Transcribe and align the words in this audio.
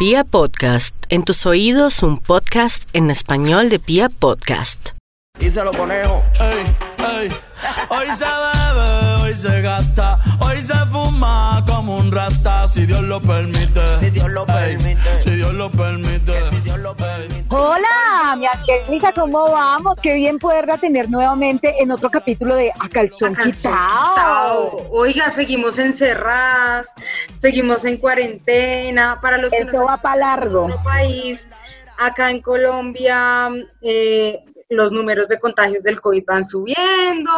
Pia 0.00 0.24
Podcast, 0.24 0.94
en 1.10 1.24
tus 1.24 1.44
oídos 1.44 2.02
un 2.02 2.16
podcast 2.16 2.88
en 2.94 3.10
español 3.10 3.68
de 3.68 3.78
Pia 3.78 4.08
Podcast. 4.08 4.92
Y 5.38 5.50
se 5.50 5.62
lo 5.62 5.72
conejo. 5.72 6.24
Ey, 6.40 7.28
ey. 7.28 7.28
Hoy 7.90 8.06
se 8.16 8.24
bebe, 8.24 9.09
hoy 9.30 9.36
se 9.36 9.62
gasta, 9.62 10.18
hoy 10.40 10.60
se 10.60 10.74
fuma 10.86 11.64
como 11.64 11.98
un 11.98 12.10
rata, 12.10 12.66
si 12.66 12.84
Dios 12.84 13.02
lo 13.02 13.20
permite. 13.20 13.80
Si 14.00 14.10
Dios 14.10 14.28
lo 14.28 14.40
Ey, 14.48 14.76
permite. 14.76 15.22
Si 15.22 15.30
Dios 15.30 15.54
lo 15.54 15.70
permite. 15.70 16.34
Si 16.50 16.60
Dios 16.62 16.78
lo 16.80 16.96
permite. 16.96 17.44
Hola, 17.50 18.34
mi 18.36 18.46
Angélica, 18.46 19.12
¿cómo 19.12 19.48
vamos? 19.52 19.98
Qué 20.02 20.14
bien 20.14 20.40
poderla 20.40 20.78
tener 20.78 21.08
nuevamente 21.08 21.80
en 21.80 21.92
otro 21.92 22.10
capítulo 22.10 22.56
de 22.56 22.72
A 22.80 22.88
Calzón, 22.88 23.34
A 23.34 23.36
calzón 23.44 23.52
Quitao. 23.52 24.14
quitao. 24.14 24.88
Oiga, 24.90 25.30
seguimos 25.30 25.78
encerradas, 25.78 26.88
seguimos 27.38 27.84
en 27.84 27.98
cuarentena. 27.98 29.20
Para 29.22 29.38
los 29.38 29.50
que 29.52 29.64
nos 29.64 29.86
va 29.86 29.96
para 29.96 30.16
largo. 30.16 30.64
en 30.64 30.72
otro 30.72 30.82
país, 30.82 31.46
acá 31.98 32.32
en 32.32 32.40
Colombia, 32.42 33.48
eh, 33.80 34.40
los 34.70 34.92
números 34.92 35.28
de 35.28 35.38
contagios 35.38 35.82
del 35.82 36.00
COVID 36.00 36.24
van 36.26 36.46
subiendo, 36.46 37.30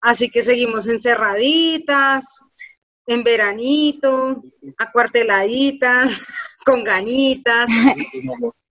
así 0.00 0.28
que 0.30 0.42
seguimos 0.42 0.88
encerraditas, 0.88 2.24
en 3.06 3.22
veranito, 3.22 4.42
acuarteladitas, 4.78 6.10
con 6.64 6.82
ganitas. 6.82 7.68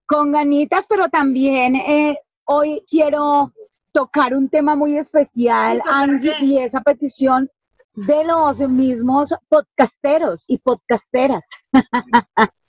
Con 0.06 0.32
ganitas, 0.32 0.86
pero 0.90 1.10
también 1.10 1.76
eh, 1.76 2.18
hoy 2.46 2.84
quiero 2.90 3.54
tocar 3.92 4.34
un 4.34 4.50
tema 4.50 4.76
muy 4.76 4.98
especial, 4.98 5.78
¿Tocar 5.78 5.94
Angie, 5.94 6.34
y 6.42 6.58
esa 6.58 6.82
petición 6.82 7.50
de 7.94 8.24
los 8.24 8.58
mismos 8.60 9.34
podcasteros 9.48 10.46
y 10.48 10.58
podcasteras. 10.58 11.46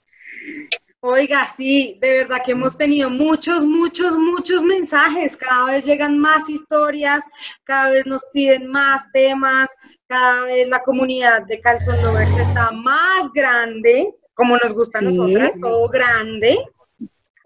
Oiga, 1.05 1.45
sí, 1.45 1.97
de 1.99 2.19
verdad 2.19 2.37
que 2.45 2.53
hemos 2.53 2.77
tenido 2.77 3.09
muchos, 3.09 3.65
muchos, 3.65 4.17
muchos 4.17 4.63
mensajes. 4.63 5.35
Cada 5.35 5.65
vez 5.65 5.83
llegan 5.83 6.17
más 6.17 6.47
historias, 6.47 7.25
cada 7.65 7.89
vez 7.89 8.05
nos 8.05 8.23
piden 8.31 8.67
más 8.67 9.03
temas, 9.11 9.69
cada 10.07 10.45
vez 10.45 10.69
la 10.69 10.81
comunidad 10.81 11.41
de 11.45 11.59
Calzón 11.59 12.01
Lovers 12.03 12.37
está 12.37 12.71
más 12.71 13.29
grande, 13.33 14.15
como 14.33 14.55
nos 14.55 14.73
gusta 14.73 14.99
a 14.99 15.01
nosotras, 15.01 15.51
todo 15.59 15.89
grande. 15.89 16.57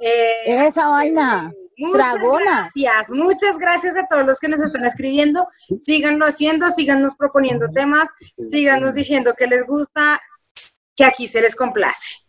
Eh, 0.01 0.67
Esa 0.67 0.89
vaina. 0.89 1.51
Muchas 1.77 2.13
Dragona. 2.13 2.43
gracias, 2.43 3.09
muchas 3.09 3.57
gracias 3.57 3.97
a 3.97 4.05
todos 4.07 4.23
los 4.23 4.39
que 4.39 4.49
nos 4.49 4.61
están 4.61 4.85
escribiendo. 4.85 5.47
Síganlo 5.83 6.27
haciendo, 6.27 6.69
síganos 6.69 7.15
proponiendo 7.15 7.67
temas, 7.71 8.07
síganos 8.49 8.93
diciendo 8.93 9.33
que 9.35 9.47
les 9.47 9.65
gusta, 9.65 10.21
que 10.95 11.05
aquí 11.05 11.25
se 11.25 11.41
les 11.41 11.55
complace. 11.55 12.26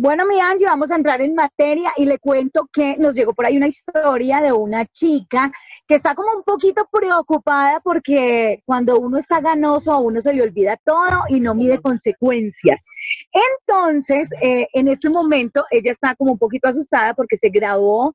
Bueno, 0.00 0.24
mi 0.26 0.38
Angie, 0.40 0.64
vamos 0.64 0.92
a 0.92 0.94
entrar 0.94 1.20
en 1.22 1.34
materia 1.34 1.92
y 1.96 2.04
le 2.04 2.20
cuento 2.20 2.68
que 2.72 2.96
nos 2.98 3.16
llegó 3.16 3.34
por 3.34 3.44
ahí 3.44 3.56
una 3.56 3.66
historia 3.66 4.40
de 4.40 4.52
una 4.52 4.86
chica 4.86 5.50
que 5.88 5.96
está 5.96 6.14
como 6.14 6.36
un 6.36 6.44
poquito 6.44 6.88
preocupada 6.88 7.80
porque 7.80 8.62
cuando 8.64 9.00
uno 9.00 9.18
está 9.18 9.40
ganoso 9.40 9.90
a 9.90 9.98
uno 9.98 10.20
se 10.20 10.32
le 10.32 10.42
olvida 10.42 10.78
todo 10.84 11.24
y 11.30 11.40
no 11.40 11.52
mide 11.56 11.80
consecuencias. 11.80 12.86
Entonces, 13.32 14.30
eh, 14.40 14.68
en 14.72 14.86
este 14.86 15.10
momento 15.10 15.64
ella 15.68 15.90
está 15.90 16.14
como 16.14 16.30
un 16.30 16.38
poquito 16.38 16.68
asustada 16.68 17.12
porque 17.14 17.36
se 17.36 17.48
grabó 17.48 18.14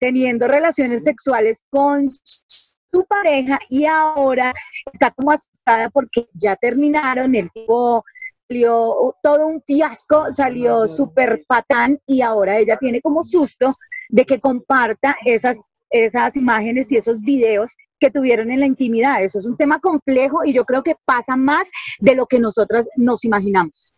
teniendo 0.00 0.48
relaciones 0.48 1.04
sexuales 1.04 1.62
con 1.68 2.08
su 2.10 3.04
pareja 3.06 3.58
y 3.68 3.84
ahora 3.84 4.54
está 4.90 5.10
como 5.10 5.32
asustada 5.32 5.90
porque 5.90 6.26
ya 6.32 6.56
terminaron, 6.56 7.34
el 7.34 7.50
tipo 7.50 8.02
salió 8.48 9.14
todo 9.22 9.46
un 9.46 9.62
fiasco, 9.62 10.30
salió 10.30 10.88
súper 10.88 11.44
patán 11.46 12.00
y 12.06 12.22
ahora 12.22 12.58
ella 12.58 12.78
tiene 12.78 13.00
como 13.00 13.22
susto 13.22 13.76
de 14.08 14.24
que 14.24 14.40
comparta 14.40 15.16
esas, 15.24 15.58
esas 15.90 16.36
imágenes 16.36 16.90
y 16.90 16.96
esos 16.96 17.20
videos 17.20 17.76
que 18.00 18.10
tuvieron 18.10 18.50
en 18.50 18.60
la 18.60 18.66
intimidad. 18.66 19.22
Eso 19.22 19.38
es 19.38 19.44
un 19.44 19.56
tema 19.56 19.80
complejo 19.80 20.44
y 20.44 20.52
yo 20.52 20.64
creo 20.64 20.82
que 20.82 20.96
pasa 21.04 21.36
más 21.36 21.68
de 21.98 22.14
lo 22.14 22.26
que 22.26 22.38
nosotras 22.38 22.88
nos 22.96 23.24
imaginamos. 23.24 23.92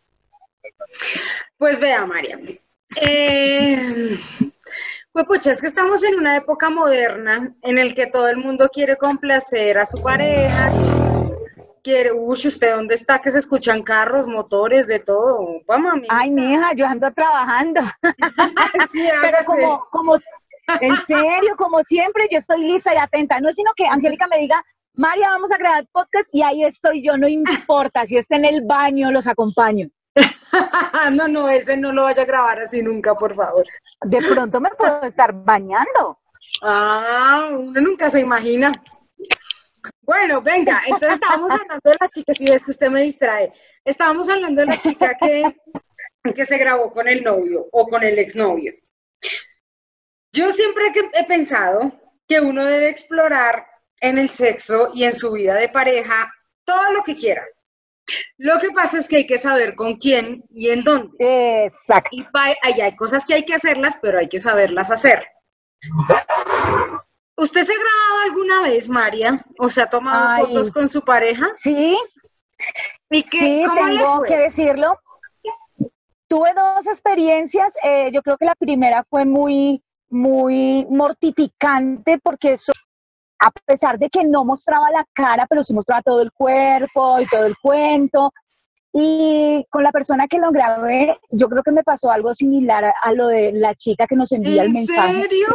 Pues 1.57 1.79
vea, 1.79 2.05
María. 2.05 2.39
Eh, 3.01 4.17
pues 5.13 5.25
pucha, 5.25 5.51
es 5.53 5.61
que 5.61 5.67
estamos 5.67 6.03
en 6.03 6.15
una 6.15 6.35
época 6.35 6.69
moderna 6.69 7.55
en 7.61 7.77
el 7.77 7.95
que 7.95 8.07
todo 8.07 8.27
el 8.27 8.37
mundo 8.37 8.69
quiere 8.71 8.97
complacer 8.97 9.77
a 9.77 9.85
su 9.85 10.01
pareja. 10.01 11.00
Quiere, 11.83 12.11
uy, 12.11 12.37
¿usted 12.45 12.75
dónde 12.75 12.93
está? 12.93 13.19
Que 13.19 13.31
se 13.31 13.39
escuchan 13.39 13.81
carros, 13.81 14.27
motores, 14.27 14.85
de 14.85 14.99
todo. 14.99 15.61
Vamos, 15.65 15.93
amiga. 15.93 16.15
Ay, 16.15 16.29
mija, 16.29 16.73
yo 16.75 16.85
ando 16.85 17.11
trabajando, 17.11 17.81
Sí, 18.91 19.07
pero 19.21 19.37
como, 19.45 19.87
como, 19.89 20.15
en 20.79 20.95
serio, 21.07 21.55
como 21.57 21.83
siempre, 21.83 22.27
yo 22.31 22.37
estoy 22.37 22.61
lista 22.61 22.93
y 22.93 22.97
atenta. 22.97 23.39
No 23.39 23.49
es 23.49 23.55
sino 23.55 23.71
que 23.75 23.87
Angélica 23.87 24.27
me 24.27 24.39
diga, 24.39 24.63
María, 24.93 25.29
vamos 25.29 25.51
a 25.51 25.57
grabar 25.57 25.87
podcast 25.91 26.29
y 26.31 26.43
ahí 26.43 26.63
estoy 26.63 27.03
yo, 27.03 27.17
no 27.17 27.27
importa, 27.27 28.05
si 28.05 28.17
está 28.17 28.35
en 28.35 28.45
el 28.45 28.61
baño, 28.61 29.11
los 29.11 29.25
acompaño. 29.25 29.89
no, 31.13 31.27
no, 31.27 31.49
ese 31.49 31.77
no 31.77 31.91
lo 31.91 32.03
vaya 32.03 32.23
a 32.23 32.25
grabar 32.25 32.59
así 32.59 32.83
nunca, 32.83 33.15
por 33.15 33.33
favor. 33.33 33.65
De 34.03 34.17
pronto 34.17 34.59
me 34.59 34.69
puedo 34.71 35.01
estar 35.03 35.33
bañando. 35.33 36.19
Ah, 36.61 37.49
uno 37.51 37.81
nunca 37.81 38.09
se 38.09 38.19
imagina. 38.19 38.71
Bueno, 40.01 40.41
venga, 40.41 40.81
entonces 40.85 41.13
estábamos 41.13 41.51
hablando 41.51 41.81
de 41.83 41.97
la 41.99 42.09
chica, 42.09 42.33
si 42.33 42.45
ves 42.45 42.65
que 42.65 42.71
usted 42.71 42.89
me 42.89 43.03
distrae, 43.03 43.51
estábamos 43.85 44.29
hablando 44.29 44.61
de 44.61 44.67
la 44.67 44.81
chica 44.81 45.15
que, 45.19 45.55
que 46.33 46.45
se 46.45 46.57
grabó 46.57 46.91
con 46.91 47.07
el 47.07 47.23
novio 47.23 47.67
o 47.71 47.87
con 47.87 48.03
el 48.03 48.19
exnovio. 48.19 48.73
Yo 50.33 50.51
siempre 50.53 50.91
que 50.93 51.09
he 51.13 51.25
pensado 51.25 51.91
que 52.27 52.39
uno 52.39 52.63
debe 52.63 52.89
explorar 52.89 53.65
en 53.99 54.17
el 54.17 54.29
sexo 54.29 54.91
y 54.93 55.03
en 55.03 55.13
su 55.13 55.31
vida 55.31 55.55
de 55.55 55.69
pareja 55.69 56.31
todo 56.65 56.91
lo 56.91 57.03
que 57.03 57.15
quiera. 57.15 57.45
Lo 58.37 58.57
que 58.59 58.69
pasa 58.71 58.97
es 58.97 59.07
que 59.07 59.17
hay 59.17 59.27
que 59.27 59.37
saber 59.37 59.75
con 59.75 59.95
quién 59.95 60.43
y 60.49 60.69
en 60.69 60.83
dónde. 60.83 61.65
Exacto. 61.65 62.09
Y 62.11 62.25
ahí 62.61 62.81
hay 62.81 62.95
cosas 62.95 63.25
que 63.25 63.35
hay 63.35 63.43
que 63.43 63.53
hacerlas, 63.53 63.97
pero 64.01 64.19
hay 64.19 64.27
que 64.27 64.39
saberlas 64.39 64.91
hacer. 64.91 65.25
¿Usted 67.41 67.63
se 67.63 67.73
ha 67.73 67.75
grabado 67.75 68.19
alguna 68.25 68.61
vez, 68.61 68.87
María? 68.87 69.43
¿O 69.57 69.67
se 69.67 69.81
ha 69.81 69.89
tomado 69.89 70.29
Ay. 70.29 70.45
fotos 70.45 70.69
con 70.71 70.87
su 70.87 71.01
pareja? 71.01 71.47
Sí, 71.59 71.97
¿Y 73.09 73.23
qué, 73.23 73.39
sí, 73.39 73.63
cómo 73.65 73.87
le 73.87 73.97
tengo 73.97 74.17
fue? 74.17 74.27
que 74.27 74.37
decirlo. 74.37 74.99
Tuve 76.27 76.53
dos 76.53 76.85
experiencias. 76.85 77.73
eh, 77.83 78.11
yo 78.13 78.21
creo 78.21 78.37
que 78.37 78.45
la 78.45 78.53
primera 78.53 79.03
fue 79.09 79.25
muy, 79.25 79.81
muy 80.09 80.85
mortificante 80.87 82.19
porque 82.21 82.53
eso, 82.53 82.73
a 83.39 83.49
pesar 83.65 83.97
de 83.97 84.09
que 84.11 84.23
no 84.23 84.45
mostraba 84.45 84.91
la 84.91 85.03
cara, 85.11 85.47
pero 85.49 85.63
sí 85.63 85.73
mostraba 85.73 86.03
todo 86.03 86.21
el 86.21 86.31
cuerpo 86.31 87.19
y 87.19 87.25
todo 87.25 87.47
el 87.47 87.57
cuento. 87.57 88.31
Y 88.93 89.65
con 89.71 89.83
la 89.83 89.91
persona 89.91 90.27
que 90.27 90.37
lo 90.37 90.51
grabé, 90.51 91.17
yo 91.31 91.49
creo 91.49 91.63
que 91.63 91.71
me 91.71 91.83
pasó 91.83 92.11
algo 92.11 92.35
similar 92.35 92.83
a, 92.85 92.93
a 93.01 93.13
lo 93.13 93.27
de 93.29 93.51
la 93.53 93.73
chica 93.73 94.05
que 94.05 94.15
nos 94.15 94.31
envía 94.31 94.61
el 94.61 94.67
¿En 94.67 94.73
mensaje. 94.73 95.21
serio? 95.21 95.47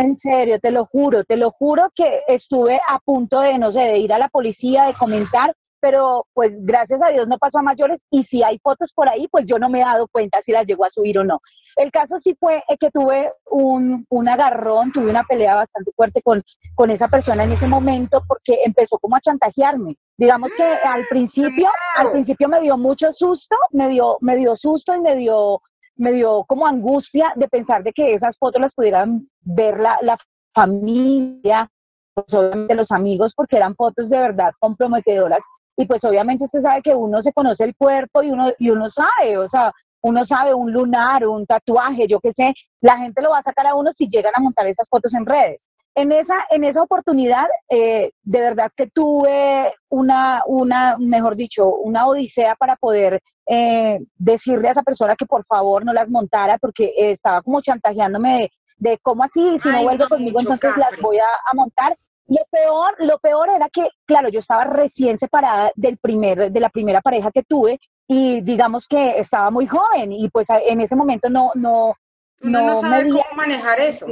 En 0.00 0.16
serio, 0.16 0.58
te 0.58 0.70
lo 0.70 0.86
juro, 0.86 1.24
te 1.24 1.36
lo 1.36 1.50
juro 1.50 1.90
que 1.94 2.22
estuve 2.26 2.80
a 2.88 2.98
punto 3.00 3.40
de, 3.40 3.58
no 3.58 3.70
sé, 3.70 3.80
de 3.80 3.98
ir 3.98 4.14
a 4.14 4.18
la 4.18 4.30
policía, 4.30 4.84
de 4.84 4.94
comentar, 4.94 5.54
pero 5.78 6.26
pues 6.32 6.64
gracias 6.64 7.02
a 7.02 7.10
Dios 7.10 7.28
no 7.28 7.36
pasó 7.36 7.58
a 7.58 7.62
mayores 7.62 8.00
y 8.10 8.22
si 8.22 8.42
hay 8.42 8.58
fotos 8.60 8.94
por 8.94 9.10
ahí, 9.10 9.28
pues 9.28 9.44
yo 9.44 9.58
no 9.58 9.68
me 9.68 9.80
he 9.80 9.84
dado 9.84 10.08
cuenta 10.08 10.40
si 10.40 10.52
las 10.52 10.66
llegó 10.66 10.86
a 10.86 10.90
subir 10.90 11.18
o 11.18 11.24
no. 11.24 11.40
El 11.76 11.90
caso 11.90 12.18
sí 12.18 12.34
fue 12.40 12.62
eh, 12.68 12.78
que 12.78 12.90
tuve 12.90 13.30
un, 13.50 14.06
un 14.08 14.28
agarrón, 14.28 14.90
tuve 14.90 15.10
una 15.10 15.24
pelea 15.24 15.54
bastante 15.54 15.92
fuerte 15.94 16.22
con, 16.22 16.42
con 16.74 16.90
esa 16.90 17.08
persona 17.08 17.44
en 17.44 17.52
ese 17.52 17.66
momento 17.66 18.22
porque 18.26 18.58
empezó 18.64 18.98
como 18.98 19.16
a 19.16 19.20
chantajearme. 19.20 19.96
Digamos 20.16 20.50
que 20.56 20.62
al 20.62 21.06
principio, 21.08 21.68
al 21.96 22.12
principio 22.12 22.48
me 22.48 22.60
dio 22.62 22.78
mucho 22.78 23.12
susto, 23.12 23.56
me 23.72 23.88
dio, 23.88 24.16
me 24.20 24.36
dio 24.36 24.56
susto 24.56 24.94
y 24.94 25.00
me 25.00 25.16
dio, 25.16 25.60
me 26.00 26.12
dio 26.12 26.44
como 26.44 26.66
angustia 26.66 27.32
de 27.36 27.46
pensar 27.46 27.82
de 27.82 27.92
que 27.92 28.14
esas 28.14 28.36
fotos 28.38 28.60
las 28.60 28.74
pudieran 28.74 29.28
ver 29.42 29.78
la, 29.78 29.98
la 30.00 30.16
familia, 30.54 31.70
pues 32.14 32.32
obviamente 32.32 32.74
los 32.74 32.90
amigos, 32.90 33.34
porque 33.34 33.56
eran 33.56 33.74
fotos 33.76 34.08
de 34.08 34.18
verdad 34.18 34.52
comprometedoras. 34.58 35.40
Y 35.76 35.84
pues 35.84 36.02
obviamente 36.04 36.44
usted 36.44 36.60
sabe 36.60 36.80
que 36.82 36.94
uno 36.94 37.20
se 37.22 37.32
conoce 37.32 37.64
el 37.64 37.76
cuerpo 37.76 38.22
y 38.22 38.30
uno, 38.30 38.50
y 38.58 38.70
uno 38.70 38.88
sabe, 38.88 39.36
o 39.36 39.48
sea, 39.48 39.72
uno 40.02 40.24
sabe 40.24 40.54
un 40.54 40.72
lunar, 40.72 41.26
un 41.26 41.44
tatuaje, 41.44 42.06
yo 42.08 42.18
qué 42.18 42.32
sé, 42.32 42.54
la 42.80 42.96
gente 42.96 43.20
lo 43.20 43.30
va 43.30 43.38
a 43.38 43.42
sacar 43.42 43.66
a 43.66 43.74
uno 43.74 43.92
si 43.92 44.08
llegan 44.08 44.32
a 44.34 44.40
montar 44.40 44.66
esas 44.66 44.88
fotos 44.88 45.12
en 45.12 45.26
redes. 45.26 45.66
En 45.94 46.12
esa, 46.12 46.34
en 46.50 46.64
esa 46.64 46.82
oportunidad, 46.82 47.46
eh, 47.68 48.12
de 48.22 48.40
verdad 48.40 48.70
que 48.76 48.86
tuve 48.86 49.74
una, 49.88 50.42
una, 50.46 50.96
mejor 50.98 51.34
dicho, 51.34 51.68
una 51.68 52.06
odisea 52.06 52.54
para 52.54 52.76
poder 52.76 53.20
eh, 53.46 53.98
decirle 54.16 54.68
a 54.68 54.72
esa 54.72 54.82
persona 54.82 55.16
que 55.16 55.26
por 55.26 55.44
favor 55.46 55.84
no 55.84 55.92
las 55.92 56.08
montara 56.08 56.58
porque 56.58 56.84
eh, 56.96 57.10
estaba 57.12 57.42
como 57.42 57.60
chantajeándome 57.60 58.38
de, 58.38 58.50
de 58.90 58.98
cómo 58.98 59.24
así, 59.24 59.58
si 59.58 59.68
no 59.68 59.82
vuelve 59.82 60.04
no, 60.04 60.08
conmigo, 60.08 60.40
entonces 60.40 60.76
las 60.76 60.98
voy 61.00 61.18
a, 61.18 61.50
a 61.50 61.54
montar. 61.54 61.94
Lo 62.26 62.44
peor, 62.48 62.94
lo 63.00 63.18
peor 63.18 63.48
era 63.50 63.68
que, 63.68 63.88
claro, 64.06 64.28
yo 64.28 64.38
estaba 64.38 64.62
recién 64.62 65.18
separada 65.18 65.72
del 65.74 65.98
primer, 65.98 66.52
de 66.52 66.60
la 66.60 66.68
primera 66.68 67.00
pareja 67.00 67.32
que 67.32 67.42
tuve 67.42 67.80
y 68.06 68.40
digamos 68.40 68.86
que 68.86 69.18
estaba 69.18 69.50
muy 69.50 69.66
joven 69.66 70.12
y 70.12 70.28
pues 70.30 70.48
en 70.50 70.80
ese 70.80 70.94
momento 70.94 71.28
no, 71.28 71.50
no, 71.54 71.94
Uno 72.42 72.60
no, 72.62 72.74
sabe 72.76 73.08
cómo 73.08 73.24
manejar 73.36 73.80
eso. 73.80 74.06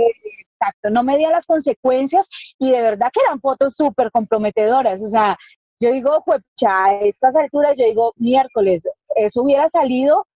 Exacto, 0.60 0.90
no 0.90 1.04
medía 1.04 1.30
las 1.30 1.46
consecuencias 1.46 2.28
y 2.58 2.70
de 2.70 2.82
verdad 2.82 3.10
que 3.12 3.20
eran 3.24 3.40
fotos 3.40 3.74
súper 3.76 4.10
comprometedoras. 4.10 5.00
O 5.02 5.08
sea, 5.08 5.36
yo 5.80 5.92
digo, 5.92 6.24
ya 6.56 6.86
a 6.86 6.94
estas 7.00 7.36
alturas, 7.36 7.74
yo 7.78 7.84
digo, 7.84 8.12
miércoles, 8.16 8.82
eso 9.14 9.42
hubiera 9.42 9.68
salido, 9.68 10.26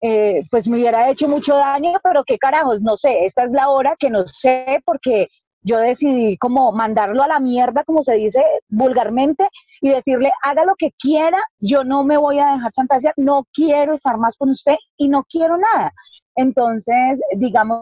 eh, 0.00 0.42
pues 0.50 0.66
me 0.68 0.78
hubiera 0.78 1.10
hecho 1.10 1.28
mucho 1.28 1.56
daño, 1.56 1.92
pero 2.02 2.24
qué 2.24 2.38
carajos, 2.38 2.80
no 2.82 2.96
sé, 2.96 3.24
esta 3.24 3.44
es 3.44 3.52
la 3.52 3.68
hora 3.70 3.96
que 3.98 4.10
no 4.10 4.26
sé 4.26 4.80
porque 4.84 5.28
yo 5.62 5.78
decidí 5.78 6.36
como 6.38 6.72
mandarlo 6.72 7.22
a 7.22 7.28
la 7.28 7.40
mierda, 7.40 7.84
como 7.84 8.02
se 8.02 8.14
dice 8.14 8.42
vulgarmente, 8.68 9.48
y 9.80 9.90
decirle, 9.90 10.32
haga 10.42 10.64
lo 10.64 10.74
que 10.76 10.92
quiera, 10.98 11.38
yo 11.58 11.84
no 11.84 12.04
me 12.04 12.16
voy 12.16 12.38
a 12.38 12.52
dejar 12.54 12.72
chantajear, 12.72 13.14
no 13.16 13.44
quiero 13.52 13.94
estar 13.94 14.16
más 14.18 14.36
con 14.36 14.50
usted 14.50 14.76
y 14.96 15.08
no 15.08 15.24
quiero 15.24 15.56
nada. 15.58 15.92
Entonces, 16.36 17.20
digamos, 17.36 17.80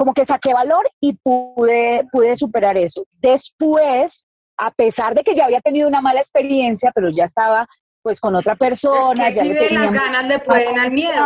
como 0.00 0.14
que 0.14 0.24
saqué 0.24 0.54
valor 0.54 0.90
y 0.98 1.12
pude, 1.12 2.08
pude 2.10 2.34
superar 2.34 2.78
eso. 2.78 3.04
Después, 3.20 4.24
a 4.56 4.70
pesar 4.70 5.14
de 5.14 5.22
que 5.22 5.34
ya 5.34 5.44
había 5.44 5.60
tenido 5.60 5.86
una 5.86 6.00
mala 6.00 6.20
experiencia, 6.20 6.90
pero 6.94 7.10
ya 7.10 7.26
estaba 7.26 7.68
pues 8.00 8.18
con 8.18 8.34
otra 8.34 8.56
persona. 8.56 9.28
Es 9.28 9.38
que 9.38 9.68
ya 9.70 9.78
las 9.78 9.92
ganas 9.92 10.26
le 10.26 10.38
pueden 10.38 10.78
al 10.78 10.90
miedo. 10.90 11.22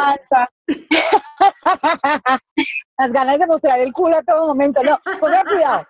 las 2.99 3.13
ganas 3.13 3.39
de 3.39 3.47
mostrar 3.47 3.79
el 3.79 3.93
culo 3.93 4.17
a 4.17 4.25
todo 4.25 4.49
momento. 4.49 4.83
No, 4.83 4.99
ponga 5.21 5.45
cuidado. 5.45 5.87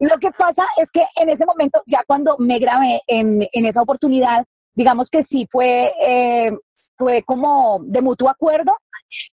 Lo 0.00 0.18
que 0.18 0.30
pasa 0.32 0.66
es 0.76 0.90
que 0.90 1.06
en 1.16 1.30
ese 1.30 1.46
momento, 1.46 1.82
ya 1.86 2.04
cuando 2.06 2.36
me 2.38 2.58
grabé 2.58 3.00
en, 3.06 3.48
en 3.50 3.64
esa 3.64 3.80
oportunidad, 3.80 4.44
digamos 4.74 5.08
que 5.08 5.22
sí 5.22 5.48
fue, 5.50 5.90
eh, 6.06 6.52
fue 6.98 7.22
como 7.22 7.78
de 7.82 8.02
mutuo 8.02 8.28
acuerdo 8.28 8.76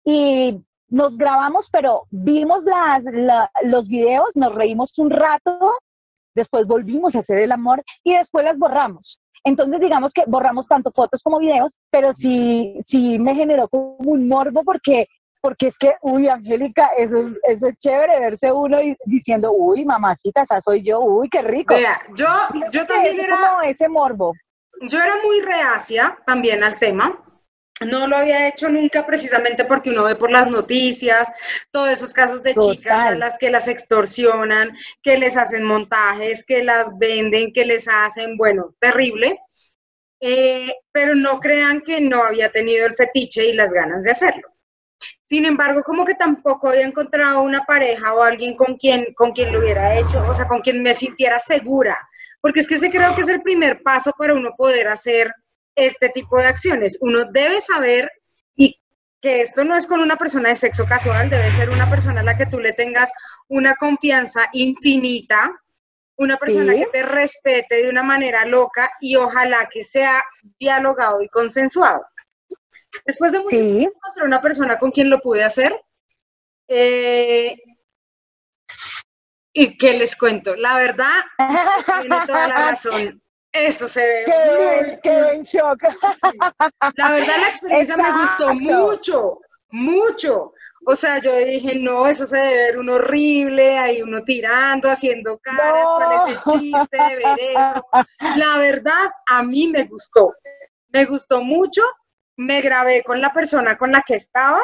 y 0.05 0.61
nos 0.91 1.17
grabamos, 1.17 1.69
pero 1.71 2.03
vimos 2.11 2.63
las, 2.63 3.01
los 3.63 3.87
videos, 3.87 4.29
nos 4.35 4.53
reímos 4.53 4.97
un 4.99 5.09
rato, 5.09 5.73
después 6.35 6.67
volvimos 6.67 7.15
a 7.15 7.19
hacer 7.19 7.39
el 7.39 7.51
amor 7.51 7.81
y 8.03 8.13
después 8.13 8.45
las 8.45 8.57
borramos. 8.57 9.19
Entonces, 9.43 9.79
digamos 9.79 10.13
que 10.13 10.23
borramos 10.27 10.67
tanto 10.67 10.91
fotos 10.91 11.23
como 11.23 11.39
videos, 11.39 11.79
pero 11.89 12.13
sí, 12.13 12.77
sí 12.81 13.17
me 13.17 13.33
generó 13.33 13.67
como 13.69 13.95
un 13.99 14.27
morbo 14.27 14.63
porque, 14.63 15.07
porque 15.41 15.67
es 15.67 15.77
que, 15.77 15.95
uy, 16.01 16.27
Angélica, 16.27 16.91
eso 16.97 17.17
es, 17.17 17.27
eso 17.47 17.67
es 17.67 17.77
chévere 17.79 18.19
verse 18.19 18.51
uno 18.51 18.77
diciendo, 19.05 19.51
uy, 19.51 19.85
mamacita, 19.85 20.43
esa 20.43 20.61
soy 20.61 20.83
yo, 20.83 20.99
uy, 20.99 21.29
qué 21.29 21.41
rico. 21.41 21.73
Yo, 22.15 22.27
yo 22.71 22.85
también 22.85 23.19
era... 23.19 23.37
Como 23.49 23.61
ese 23.63 23.87
morbo. 23.87 24.33
Yo 24.81 24.99
era 24.99 25.13
muy 25.23 25.39
reacia 25.41 26.19
también 26.25 26.63
al 26.63 26.77
tema, 26.77 27.17
no 27.79 28.07
lo 28.07 28.17
había 28.17 28.47
hecho 28.47 28.69
nunca 28.69 29.05
precisamente 29.05 29.65
porque 29.65 29.89
uno 29.89 30.03
ve 30.03 30.15
por 30.15 30.31
las 30.31 30.47
noticias 30.47 31.31
todos 31.71 31.89
esos 31.89 32.13
casos 32.13 32.43
de 32.43 32.53
chicas 32.53 33.07
a 33.07 33.15
las 33.15 33.37
que 33.37 33.49
las 33.49 33.67
extorsionan, 33.67 34.71
que 35.01 35.17
les 35.17 35.37
hacen 35.37 35.63
montajes, 35.63 36.45
que 36.45 36.63
las 36.63 36.89
venden, 36.97 37.53
que 37.53 37.65
les 37.65 37.87
hacen, 37.87 38.37
bueno, 38.37 38.75
terrible. 38.79 39.39
Eh, 40.23 40.71
pero 40.91 41.15
no 41.15 41.39
crean 41.39 41.81
que 41.81 41.99
no 41.99 42.23
había 42.23 42.51
tenido 42.51 42.85
el 42.85 42.93
fetiche 42.93 43.47
y 43.47 43.53
las 43.53 43.73
ganas 43.73 44.03
de 44.03 44.11
hacerlo. 44.11 44.51
Sin 45.23 45.45
embargo, 45.45 45.81
como 45.81 46.05
que 46.05 46.13
tampoco 46.13 46.69
había 46.69 46.85
encontrado 46.85 47.41
una 47.41 47.63
pareja 47.65 48.13
o 48.13 48.21
alguien 48.21 48.55
con 48.55 48.75
quien, 48.75 49.13
con 49.15 49.31
quien 49.31 49.51
lo 49.51 49.59
hubiera 49.59 49.97
hecho, 49.97 50.23
o 50.27 50.33
sea, 50.35 50.47
con 50.47 50.61
quien 50.61 50.83
me 50.83 50.93
sintiera 50.93 51.39
segura, 51.39 51.97
porque 52.39 52.59
es 52.59 52.67
que 52.67 52.75
ese 52.75 52.91
creo 52.91 53.15
que 53.15 53.21
es 53.21 53.29
el 53.29 53.41
primer 53.41 53.81
paso 53.81 54.11
para 54.15 54.35
uno 54.35 54.53
poder 54.55 54.89
hacer 54.89 55.33
este 55.75 56.09
tipo 56.09 56.37
de 56.37 56.47
acciones. 56.47 56.97
Uno 57.01 57.25
debe 57.31 57.61
saber 57.61 58.11
y 58.55 58.79
que 59.21 59.41
esto 59.41 59.63
no 59.63 59.75
es 59.75 59.87
con 59.87 60.01
una 60.01 60.17
persona 60.17 60.49
de 60.49 60.55
sexo 60.55 60.85
casual, 60.85 61.29
debe 61.29 61.51
ser 61.53 61.69
una 61.69 61.89
persona 61.89 62.21
a 62.21 62.23
la 62.23 62.35
que 62.35 62.45
tú 62.45 62.59
le 62.59 62.73
tengas 62.73 63.11
una 63.47 63.75
confianza 63.75 64.49
infinita, 64.53 65.51
una 66.17 66.37
persona 66.37 66.75
que 66.75 66.87
te 66.87 67.03
respete 67.03 67.83
de 67.83 67.89
una 67.89 68.03
manera 68.03 68.45
loca 68.45 68.91
y 68.99 69.15
ojalá 69.15 69.69
que 69.71 69.83
sea 69.83 70.23
dialogado 70.59 71.21
y 71.21 71.27
consensuado. 71.29 72.05
Después 73.05 73.31
de 73.31 73.39
mucho 73.39 73.55
tiempo 73.55 73.97
encontré 73.97 74.25
una 74.25 74.41
persona 74.41 74.77
con 74.77 74.91
quien 74.91 75.09
lo 75.09 75.19
pude 75.19 75.43
hacer. 75.43 75.79
Eh, 76.67 77.57
y 79.53 79.77
que 79.77 79.97
les 79.97 80.15
cuento, 80.15 80.55
la 80.55 80.77
verdad, 80.77 81.23
tiene 81.37 82.25
toda 82.25 82.47
la 82.47 82.57
razón. 82.69 83.21
Eso 83.51 83.87
se 83.87 84.01
ve. 84.01 84.99
Qué, 85.03 85.09
en 85.33 85.41
shock. 85.41 85.83
La 86.95 87.11
verdad, 87.11 87.37
la 87.41 87.47
experiencia 87.49 87.97
me 87.97 88.11
gustó 88.11 88.53
mucho, 88.53 89.39
mucho. 89.69 90.53
O 90.85 90.95
sea, 90.95 91.19
yo 91.19 91.35
dije, 91.35 91.75
no, 91.75 92.07
eso 92.07 92.25
se 92.25 92.37
debe 92.37 92.55
ver 92.55 92.77
un 92.77 92.89
horrible, 92.89 93.77
ahí 93.77 94.01
uno 94.01 94.23
tirando, 94.23 94.89
haciendo 94.89 95.37
caras, 95.39 95.85
cuál 95.97 96.15
es 96.15 96.25
el 96.27 96.59
chiste 96.59 96.97
de 96.97 97.15
ver 97.17 97.39
eso. 97.39 97.85
La 98.35 98.57
verdad, 98.57 99.11
a 99.27 99.43
mí 99.43 99.67
me 99.67 99.83
gustó. 99.83 100.33
Me 100.89 101.05
gustó 101.05 101.41
mucho. 101.41 101.83
Me 102.37 102.61
grabé 102.61 103.03
con 103.03 103.21
la 103.21 103.33
persona 103.33 103.77
con 103.77 103.91
la 103.91 104.01
que 104.01 104.15
estaba. 104.15 104.61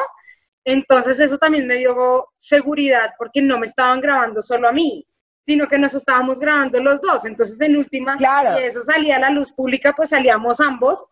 Entonces, 0.64 1.20
eso 1.20 1.38
también 1.38 1.66
me 1.66 1.76
dio 1.76 2.28
seguridad 2.36 3.12
porque 3.18 3.42
no 3.42 3.58
me 3.58 3.66
estaban 3.66 4.00
grabando 4.00 4.42
solo 4.42 4.68
a 4.68 4.72
mí 4.72 5.06
sino 5.48 5.66
que 5.66 5.78
nos 5.78 5.94
estábamos 5.94 6.38
grabando 6.38 6.78
los 6.78 7.00
dos. 7.00 7.24
Entonces, 7.24 7.58
en 7.62 7.78
últimas, 7.78 8.18
si 8.18 8.26
eso 8.62 8.82
salía 8.82 9.16
a 9.16 9.20
la 9.20 9.30
luz 9.30 9.50
pública, 9.50 9.94
pues 9.96 10.10
salíamos 10.10 10.60
ambos. 10.60 11.02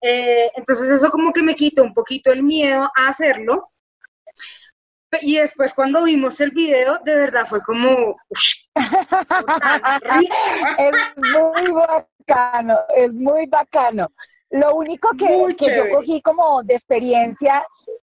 Eh, 0.00 0.50
entonces, 0.56 0.90
eso 0.90 1.10
como 1.10 1.34
que 1.34 1.42
me 1.42 1.54
quitó 1.54 1.82
un 1.82 1.92
poquito 1.92 2.32
el 2.32 2.42
miedo 2.42 2.90
a 2.96 3.08
hacerlo. 3.08 3.70
Y 5.20 5.36
después 5.36 5.74
cuando 5.74 6.02
vimos 6.02 6.40
el 6.40 6.52
video, 6.52 6.98
de 7.04 7.14
verdad 7.14 7.44
fue 7.46 7.60
como... 7.60 8.16
es 10.78 10.96
muy 11.16 11.70
bacano, 11.70 12.78
es 12.96 13.12
muy 13.12 13.44
bacano. 13.48 14.10
Lo 14.48 14.76
único 14.76 15.10
que, 15.10 15.54
que 15.58 15.76
yo 15.76 15.90
cogí 15.94 16.22
como 16.22 16.62
de 16.62 16.72
experiencia, 16.72 17.66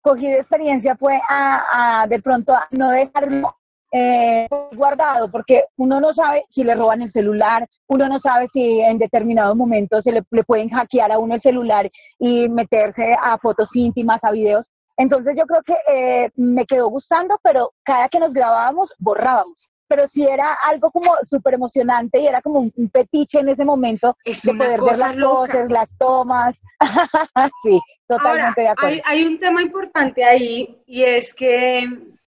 cogí 0.02 0.26
de 0.26 0.40
experiencia 0.40 0.94
fue 0.94 1.18
a, 1.26 2.02
a 2.02 2.06
de 2.06 2.20
pronto 2.20 2.52
a 2.52 2.68
no 2.70 2.90
dejarlo 2.90 3.57
eh, 3.90 4.46
guardado, 4.72 5.30
porque 5.30 5.64
uno 5.76 6.00
no 6.00 6.12
sabe 6.12 6.44
si 6.48 6.62
le 6.62 6.74
roban 6.74 7.02
el 7.02 7.10
celular, 7.10 7.66
uno 7.86 8.08
no 8.08 8.18
sabe 8.18 8.48
si 8.48 8.80
en 8.80 8.98
determinados 8.98 9.56
momentos 9.56 10.04
se 10.04 10.12
le, 10.12 10.22
pueden 10.44 10.68
hackear 10.68 11.10
a 11.12 11.18
uno 11.18 11.34
el 11.34 11.40
celular 11.40 11.90
y 12.18 12.48
meterse 12.48 13.16
a 13.18 13.38
fotos 13.38 13.74
íntimas, 13.74 14.24
a 14.24 14.30
videos. 14.30 14.70
Entonces 14.96 15.36
yo 15.38 15.46
creo 15.46 15.62
que 15.62 15.74
eh, 15.90 16.30
me 16.36 16.66
quedó 16.66 16.88
gustando, 16.88 17.38
pero 17.42 17.72
cada 17.82 18.08
que 18.08 18.18
nos 18.18 18.34
grabábamos, 18.34 18.92
borrábamos. 18.98 19.70
Pero 19.86 20.06
sí 20.06 20.22
era 20.22 20.58
algo 20.64 20.90
como 20.90 21.12
súper 21.22 21.54
emocionante 21.54 22.20
y 22.20 22.26
era 22.26 22.42
como 22.42 22.60
un, 22.60 22.90
petiche 22.90 23.40
en 23.40 23.48
ese 23.48 23.64
momento 23.64 24.18
de 24.22 24.54
poder 24.54 24.80
ver 24.82 24.98
las 24.98 25.16
cosas, 25.16 25.70
las 25.70 25.96
tomas. 25.96 26.54
sí, 27.62 27.80
totalmente 28.06 28.60
de 28.60 28.68
acuerdo. 28.68 28.96
Hay, 28.96 29.02
hay 29.06 29.24
un 29.26 29.38
tema 29.38 29.62
importante 29.62 30.22
ahí 30.24 30.78
y 30.84 31.04
es 31.04 31.32
que 31.32 31.88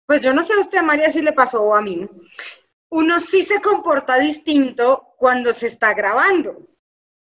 pues 0.07 0.21
yo 0.21 0.33
no 0.35 0.43
sé 0.43 0.55
a 0.55 0.61
usted, 0.61 0.83
María, 0.83 1.11
si 1.11 1.23
le 1.23 1.33
pasó 1.33 1.75
a 1.75 1.81
mí. 1.81 2.09
Uno 2.91 3.19
sí 3.19 3.43
se 3.43 3.61
comporta 3.61 4.19
distinto 4.19 5.15
cuando 5.17 5.53
se 5.53 5.67
está 5.67 5.95
grabando. 5.95 6.59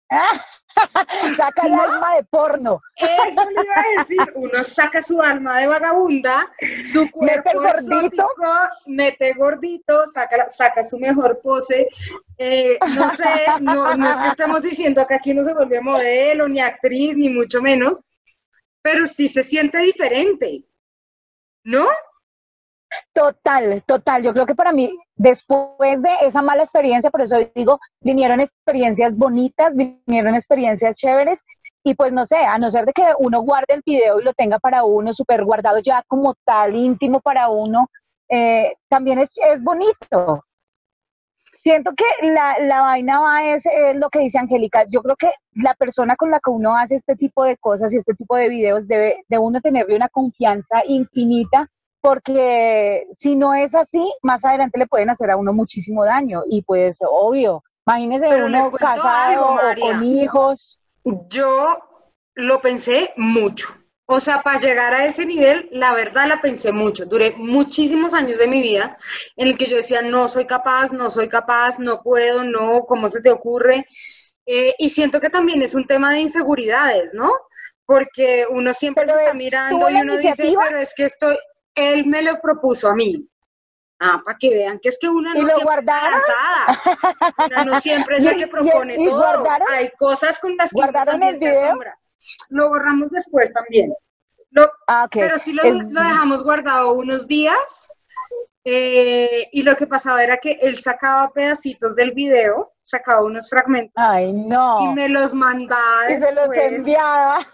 saca 1.37 1.67
el 1.67 1.73
alma 1.73 2.15
de 2.15 2.23
porno. 2.25 2.81
Eso 2.95 3.49
le 3.49 3.63
iba 3.63 3.75
a 3.75 3.99
decir. 3.99 4.17
Uno 4.35 4.63
saca 4.63 5.01
su 5.01 5.21
alma 5.21 5.59
de 5.59 5.67
vagabunda, 5.67 6.51
su 6.81 7.09
cuerpo 7.11 7.61
mete 7.61 7.87
gordito, 7.87 8.29
mete 8.85 9.33
gordito, 9.33 10.05
saca, 10.07 10.49
saca 10.49 10.83
su 10.83 10.99
mejor 10.99 11.39
pose. 11.41 11.87
Eh, 12.37 12.77
no 12.89 13.09
sé, 13.09 13.45
no, 13.61 13.95
no 13.95 14.11
es 14.11 14.17
que 14.17 14.27
estemos 14.27 14.61
diciendo 14.61 15.05
que 15.07 15.15
aquí 15.15 15.33
no 15.33 15.43
se 15.43 15.53
vuelve 15.53 15.81
modelo, 15.81 16.47
ni 16.47 16.59
actriz, 16.59 17.15
ni 17.15 17.29
mucho 17.29 17.61
menos, 17.61 18.01
pero 18.81 19.07
sí 19.07 19.27
se 19.27 19.43
siente 19.43 19.79
diferente. 19.79 20.65
¿No? 21.63 21.87
Total, 23.13 23.83
total. 23.85 24.23
Yo 24.23 24.33
creo 24.33 24.45
que 24.45 24.55
para 24.55 24.71
mí, 24.71 24.97
después 25.15 26.01
de 26.01 26.09
esa 26.21 26.41
mala 26.41 26.63
experiencia, 26.63 27.11
por 27.11 27.21
eso 27.21 27.37
digo, 27.55 27.79
vinieron 28.01 28.39
experiencias 28.39 29.15
bonitas, 29.15 29.75
vinieron 29.75 30.35
experiencias 30.35 30.95
chéveres. 30.95 31.39
Y 31.83 31.95
pues 31.95 32.13
no 32.13 32.25
sé, 32.25 32.37
a 32.37 32.57
no 32.57 32.71
ser 32.71 32.85
de 32.85 32.93
que 32.93 33.03
uno 33.19 33.41
guarde 33.41 33.73
el 33.73 33.81
video 33.85 34.19
y 34.19 34.23
lo 34.23 34.33
tenga 34.33 34.57
para 34.57 34.85
uno, 34.85 35.13
súper 35.13 35.43
guardado 35.43 35.79
ya 35.79 36.01
como 36.07 36.33
tal, 36.45 36.75
íntimo 36.75 37.19
para 37.19 37.49
uno, 37.49 37.89
eh, 38.29 38.75
también 38.87 39.19
es, 39.19 39.29
es 39.51 39.61
bonito. 39.61 40.43
Siento 41.63 41.91
que 41.95 42.03
la, 42.27 42.57
la 42.59 42.81
vaina 42.81 43.21
va 43.21 43.45
es, 43.45 43.63
lo 43.95 44.09
que 44.09 44.19
dice 44.19 44.37
Angélica. 44.37 44.85
Yo 44.89 45.01
creo 45.01 45.15
que 45.15 45.31
la 45.53 45.73
persona 45.75 46.15
con 46.15 46.31
la 46.31 46.39
que 46.39 46.51
uno 46.51 46.75
hace 46.75 46.95
este 46.95 47.15
tipo 47.15 47.43
de 47.45 47.57
cosas 47.57 47.93
y 47.93 47.97
este 47.97 48.13
tipo 48.15 48.35
de 48.35 48.49
videos 48.49 48.87
debe 48.87 49.23
de 49.29 49.37
uno 49.37 49.61
tenerle 49.61 49.95
una 49.95 50.09
confianza 50.09 50.83
infinita 50.85 51.69
porque 52.03 53.07
si 53.13 53.35
no 53.37 53.53
es 53.53 53.73
así, 53.73 54.13
más 54.21 54.43
adelante 54.43 54.77
le 54.77 54.87
pueden 54.87 55.09
hacer 55.09 55.31
a 55.31 55.37
uno 55.37 55.53
muchísimo 55.53 56.03
daño 56.03 56.43
y 56.45 56.61
pues 56.63 56.97
obvio, 57.01 57.63
imagínese 57.87 58.43
uno 58.43 58.69
casado 58.71 59.55
o 59.55 59.75
con 59.79 60.03
hijos. 60.03 60.81
Yo 61.29 61.77
lo 62.35 62.59
pensé 62.61 63.13
mucho. 63.15 63.69
O 64.05 64.19
sea, 64.19 64.41
para 64.41 64.59
llegar 64.59 64.93
a 64.93 65.05
ese 65.05 65.25
nivel, 65.25 65.69
la 65.71 65.93
verdad 65.93 66.27
la 66.27 66.41
pensé 66.41 66.73
mucho. 66.73 67.05
Duré 67.05 67.31
muchísimos 67.37 68.13
años 68.13 68.37
de 68.37 68.47
mi 68.47 68.61
vida 68.61 68.97
en 69.37 69.47
el 69.47 69.57
que 69.57 69.65
yo 69.65 69.77
decía, 69.77 70.01
no 70.01 70.27
soy 70.27 70.45
capaz, 70.45 70.91
no 70.91 71.09
soy 71.09 71.29
capaz, 71.29 71.79
no 71.79 72.01
puedo, 72.03 72.43
no, 72.43 72.81
¿cómo 72.83 73.09
se 73.09 73.21
te 73.21 73.31
ocurre? 73.31 73.85
Eh, 74.45 74.73
y 74.77 74.89
siento 74.89 75.21
que 75.21 75.29
también 75.29 75.61
es 75.61 75.73
un 75.73 75.87
tema 75.87 76.11
de 76.11 76.19
inseguridades, 76.19 77.13
¿no? 77.13 77.31
Porque 77.85 78.45
uno 78.49 78.73
siempre 78.73 79.05
Pero 79.05 79.15
se 79.17 79.23
está 79.23 79.31
es- 79.31 79.37
mirando 79.37 79.77
¿tuvo 79.77 79.89
y 79.89 80.01
uno 80.01 80.17
dice, 80.17 80.53
pero 80.59 80.77
es 80.79 80.93
que 80.93 81.05
estoy, 81.05 81.37
él 81.75 82.05
me 82.07 82.21
lo 82.21 82.39
propuso 82.41 82.87
a 82.89 82.95
mí. 82.95 83.27
Ah, 83.99 84.21
para 84.25 84.37
que 84.37 84.49
vean 84.49 84.79
que 84.79 84.89
es 84.89 84.97
que 84.99 85.07
una 85.07 85.31
¿Y 85.37 85.41
no 85.41 85.47
siempre 85.49 85.63
guardaron? 85.63 86.19
Una 87.45 87.63
no 87.63 87.79
siempre 87.79 88.17
es 88.17 88.23
la 88.25 88.33
¿Y- 88.33 88.37
que 88.37 88.47
propone 88.47 88.95
y 88.95 89.05
todo. 89.05 89.17
guardaron? 89.19 89.67
Hay 89.71 89.91
cosas 89.97 90.39
con 90.39 90.57
las 90.57 90.71
que 90.71 90.75
¿Guardaron 90.75 91.23
el 91.23 91.39
se 91.39 91.45
video? 91.45 91.65
asombra. 91.65 91.97
Lo 92.49 92.69
borramos 92.69 93.11
después 93.11 93.53
también. 93.53 93.93
Lo, 94.51 94.69
Ah, 94.87 95.07
pero 95.09 95.39
sí 95.39 95.53
lo, 95.53 95.63
Es- 95.63 95.73
lo 95.89 96.01
dejamos 96.01 96.43
guardado 96.43 96.93
unos 96.93 97.27
días. 97.27 97.91
eh, 98.65 99.47
y 99.51 99.63
lo 99.63 99.75
que 99.75 99.87
pasaba 99.87 100.23
era 100.23 100.37
que 100.37 100.57
él 100.61 100.79
sacaba 100.79 101.31
pedacitos 101.31 101.95
del 101.95 102.11
video, 102.11 102.72
sacaba 102.85 103.23
unos 103.23 103.49
fragmentos 103.49 103.93
Ay, 103.95 104.25
y 104.29 104.33
no. 104.33 104.93
me 104.93 105.07
los 105.09 105.33
mandaba 105.33 106.11
Y 106.11 106.21
se 106.21 106.31
los 106.31 106.49
enviaba. 106.55 107.47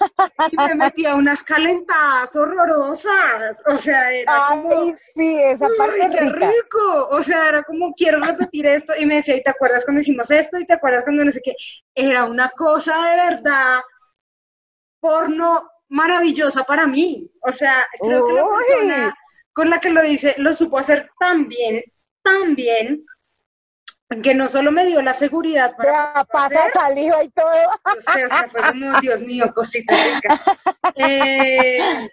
y 0.51 0.57
me 0.57 0.75
metía 0.75 1.15
unas 1.15 1.43
calentadas 1.43 2.35
horrorosas. 2.35 3.61
O 3.67 3.77
sea, 3.77 4.11
era 4.11 4.45
como, 4.49 4.71
Ay, 4.81 4.95
sí, 5.15 5.37
esa 5.43 5.67
parte 5.77 5.99
¡Uy, 6.03 6.09
qué 6.09 6.19
rica. 6.21 6.47
rico! 6.47 7.07
O 7.11 7.21
sea, 7.23 7.49
era 7.49 7.63
como, 7.63 7.93
quiero 7.93 8.19
repetir 8.21 8.65
esto. 8.65 8.93
Y 8.97 9.05
me 9.05 9.15
decía, 9.15 9.35
¿y 9.35 9.43
te 9.43 9.51
acuerdas 9.51 9.85
cuando 9.85 10.01
hicimos 10.01 10.29
esto? 10.31 10.57
¿Y 10.59 10.65
te 10.65 10.73
acuerdas 10.73 11.03
cuando 11.03 11.23
no 11.25 11.31
sé 11.31 11.41
qué? 11.43 11.53
Era 11.95 12.25
una 12.25 12.49
cosa 12.49 12.93
de 13.09 13.15
verdad 13.35 13.79
porno 14.99 15.69
maravillosa 15.89 16.63
para 16.63 16.87
mí. 16.87 17.29
O 17.41 17.51
sea, 17.51 17.85
creo 17.99 18.25
que 18.27 18.33
la 18.33 18.47
persona 18.47 19.15
con 19.53 19.69
la 19.69 19.79
que 19.79 19.89
lo 19.89 20.03
hice 20.03 20.35
lo 20.37 20.53
supo 20.53 20.77
hacer 20.77 21.09
tan 21.19 21.47
bien, 21.47 21.83
tan 22.23 22.55
bien, 22.55 23.05
que 24.23 24.33
no 24.33 24.47
solo 24.47 24.71
me 24.71 24.85
dio 24.85 25.01
la 25.01 25.13
seguridad 25.13 25.75
para 25.77 26.25
poderlo 26.25 26.57
pasa 26.63 26.71
saliva 26.73 27.23
y 27.23 27.29
todo. 27.29 27.45
o 27.47 28.01
sea, 28.01 28.25
o 28.25 28.29
sea, 28.29 28.49
fue 28.49 28.61
como, 28.61 28.99
Dios 29.01 29.21
mío, 29.21 29.51
cosita 29.53 29.95
rica. 29.95 30.41
Eh, 30.95 32.09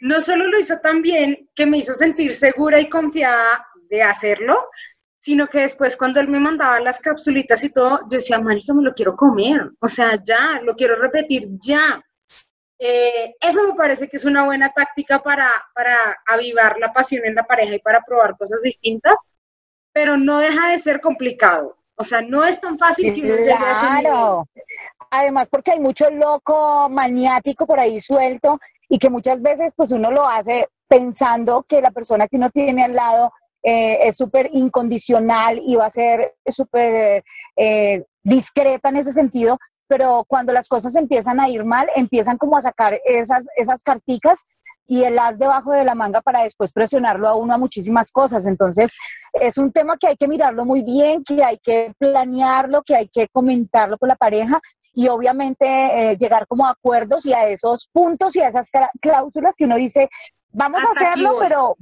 no 0.00 0.20
solo 0.20 0.46
lo 0.46 0.58
hizo 0.58 0.78
tan 0.78 1.02
bien 1.02 1.48
que 1.54 1.66
me 1.66 1.78
hizo 1.78 1.94
sentir 1.94 2.34
segura 2.34 2.78
y 2.78 2.88
confiada 2.88 3.66
de 3.88 4.02
hacerlo, 4.02 4.68
sino 5.18 5.46
que 5.48 5.60
después 5.60 5.96
cuando 5.96 6.20
él 6.20 6.28
me 6.28 6.38
mandaba 6.38 6.80
las 6.80 7.00
capsulitas 7.00 7.62
y 7.64 7.70
todo, 7.70 8.00
yo 8.02 8.18
decía, 8.18 8.38
marica, 8.38 8.72
me 8.72 8.82
lo 8.82 8.94
quiero 8.94 9.16
comer, 9.16 9.70
o 9.80 9.88
sea, 9.88 10.22
ya, 10.22 10.60
lo 10.62 10.74
quiero 10.74 10.96
repetir 10.96 11.48
ya. 11.60 12.02
Eh, 12.78 13.34
eso 13.40 13.66
me 13.66 13.74
parece 13.74 14.08
que 14.08 14.16
es 14.16 14.24
una 14.24 14.44
buena 14.44 14.72
táctica 14.72 15.22
para, 15.22 15.50
para 15.74 16.18
avivar 16.26 16.78
la 16.78 16.92
pasión 16.92 17.24
en 17.26 17.34
la 17.34 17.44
pareja 17.44 17.74
y 17.74 17.80
para 17.80 18.00
probar 18.02 18.36
cosas 18.38 18.62
distintas, 18.62 19.16
pero 19.92 20.16
no 20.16 20.38
deja 20.38 20.70
de 20.70 20.78
ser 20.78 21.00
complicado. 21.00 21.76
O 21.96 22.02
sea, 22.02 22.22
no 22.22 22.44
es 22.44 22.60
tan 22.60 22.78
fácil 22.78 23.12
que 23.12 23.22
uno 23.22 23.36
llegue 23.36 23.52
a 23.52 23.72
ese 23.72 23.86
nivel. 23.86 24.02
Claro. 24.02 24.48
Además, 25.10 25.48
porque 25.50 25.72
hay 25.72 25.80
mucho 25.80 26.08
loco 26.08 26.88
maniático 26.88 27.66
por 27.66 27.80
ahí 27.80 28.00
suelto 28.00 28.58
y 28.88 28.98
que 28.98 29.10
muchas 29.10 29.42
veces 29.42 29.74
pues 29.76 29.90
uno 29.90 30.10
lo 30.10 30.26
hace 30.26 30.68
pensando 30.88 31.64
que 31.68 31.80
la 31.80 31.90
persona 31.90 32.26
que 32.28 32.36
uno 32.36 32.50
tiene 32.50 32.84
al 32.84 32.94
lado 32.94 33.32
eh, 33.62 34.08
es 34.08 34.16
súper 34.16 34.50
incondicional 34.52 35.60
y 35.64 35.74
va 35.74 35.86
a 35.86 35.90
ser 35.90 36.34
súper 36.46 37.22
eh, 37.56 38.04
discreta 38.22 38.88
en 38.88 38.96
ese 38.96 39.12
sentido, 39.12 39.58
pero 39.86 40.24
cuando 40.26 40.52
las 40.52 40.68
cosas 40.68 40.96
empiezan 40.96 41.40
a 41.40 41.48
ir 41.48 41.64
mal, 41.64 41.88
empiezan 41.94 42.38
como 42.38 42.56
a 42.56 42.62
sacar 42.62 42.98
esas, 43.04 43.44
esas 43.56 43.82
carticas 43.82 44.46
y 44.90 45.04
el 45.04 45.16
as 45.20 45.38
debajo 45.38 45.70
de 45.70 45.84
la 45.84 45.94
manga 45.94 46.20
para 46.20 46.42
después 46.42 46.72
presionarlo 46.72 47.28
a 47.28 47.36
uno 47.36 47.54
a 47.54 47.58
muchísimas 47.58 48.10
cosas. 48.10 48.44
Entonces, 48.44 48.92
es 49.32 49.56
un 49.56 49.70
tema 49.70 49.96
que 49.96 50.08
hay 50.08 50.16
que 50.16 50.26
mirarlo 50.26 50.64
muy 50.64 50.82
bien, 50.82 51.22
que 51.22 51.44
hay 51.44 51.58
que 51.58 51.94
planearlo, 51.96 52.82
que 52.82 52.96
hay 52.96 53.08
que 53.08 53.28
comentarlo 53.28 53.98
con 53.98 54.08
la 54.08 54.16
pareja 54.16 54.60
y 54.92 55.06
obviamente 55.06 55.64
eh, 55.64 56.16
llegar 56.16 56.44
como 56.48 56.66
a 56.66 56.70
acuerdos 56.70 57.24
y 57.24 57.32
a 57.32 57.46
esos 57.46 57.88
puntos 57.92 58.34
y 58.34 58.40
a 58.40 58.48
esas 58.48 58.68
cláusulas 59.00 59.54
que 59.54 59.66
uno 59.66 59.76
dice, 59.76 60.10
vamos 60.50 60.82
Hasta 60.82 61.06
a 61.06 61.10
hacerlo, 61.12 61.36
pero 61.38 61.76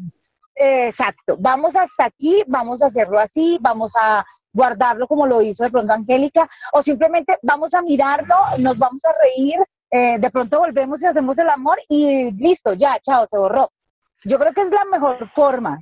eh, 0.55 0.89
exacto, 0.89 1.39
vamos 1.39 1.77
hasta 1.77 2.05
aquí, 2.05 2.45
vamos 2.47 2.83
a 2.83 2.89
hacerlo 2.89 3.19
así, 3.19 3.57
vamos 3.63 3.95
a 3.99 4.23
guardarlo 4.53 5.09
como 5.09 5.27
lo 5.27 5.41
hizo 5.41 5.65
de 5.65 5.71
pronto 5.71 5.95
Angélica, 5.95 6.47
o 6.75 6.83
simplemente 6.83 7.39
vamos 7.41 7.73
a 7.73 7.81
mirarlo, 7.81 8.37
nos 8.59 8.77
vamos 8.77 9.03
a 9.07 9.15
reír, 9.23 9.57
eh, 9.91 10.19
de 10.19 10.31
pronto 10.31 10.59
volvemos 10.59 11.03
y 11.03 11.07
hacemos 11.07 11.39
el 11.39 11.49
amor 11.49 11.79
y 11.89 12.31
listo, 12.33 12.75
ya, 12.75 12.99
chao, 13.01 13.27
se 13.27 13.39
borró. 13.39 13.71
Yo 14.25 14.39
creo 14.39 14.53
que 14.53 14.63
es 14.63 14.71
la 14.71 14.85
mejor 14.85 15.31
forma. 15.31 15.79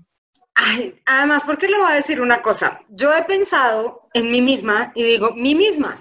Ay, 0.54 0.98
además, 1.06 1.42
porque 1.44 1.68
le 1.68 1.78
voy 1.78 1.90
a 1.90 1.96
decir 1.96 2.20
una 2.20 2.40
cosa. 2.40 2.80
Yo 2.88 3.14
he 3.14 3.22
pensado 3.24 4.08
en 4.14 4.30
mí 4.30 4.40
misma 4.40 4.92
y 4.94 5.02
digo, 5.02 5.32
mí 5.34 5.54
misma, 5.54 5.98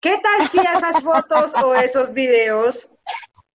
¿qué 0.00 0.18
tal 0.18 0.48
si 0.48 0.60
esas 0.60 1.02
fotos 1.02 1.54
o 1.56 1.74
esos 1.74 2.12
videos 2.12 2.94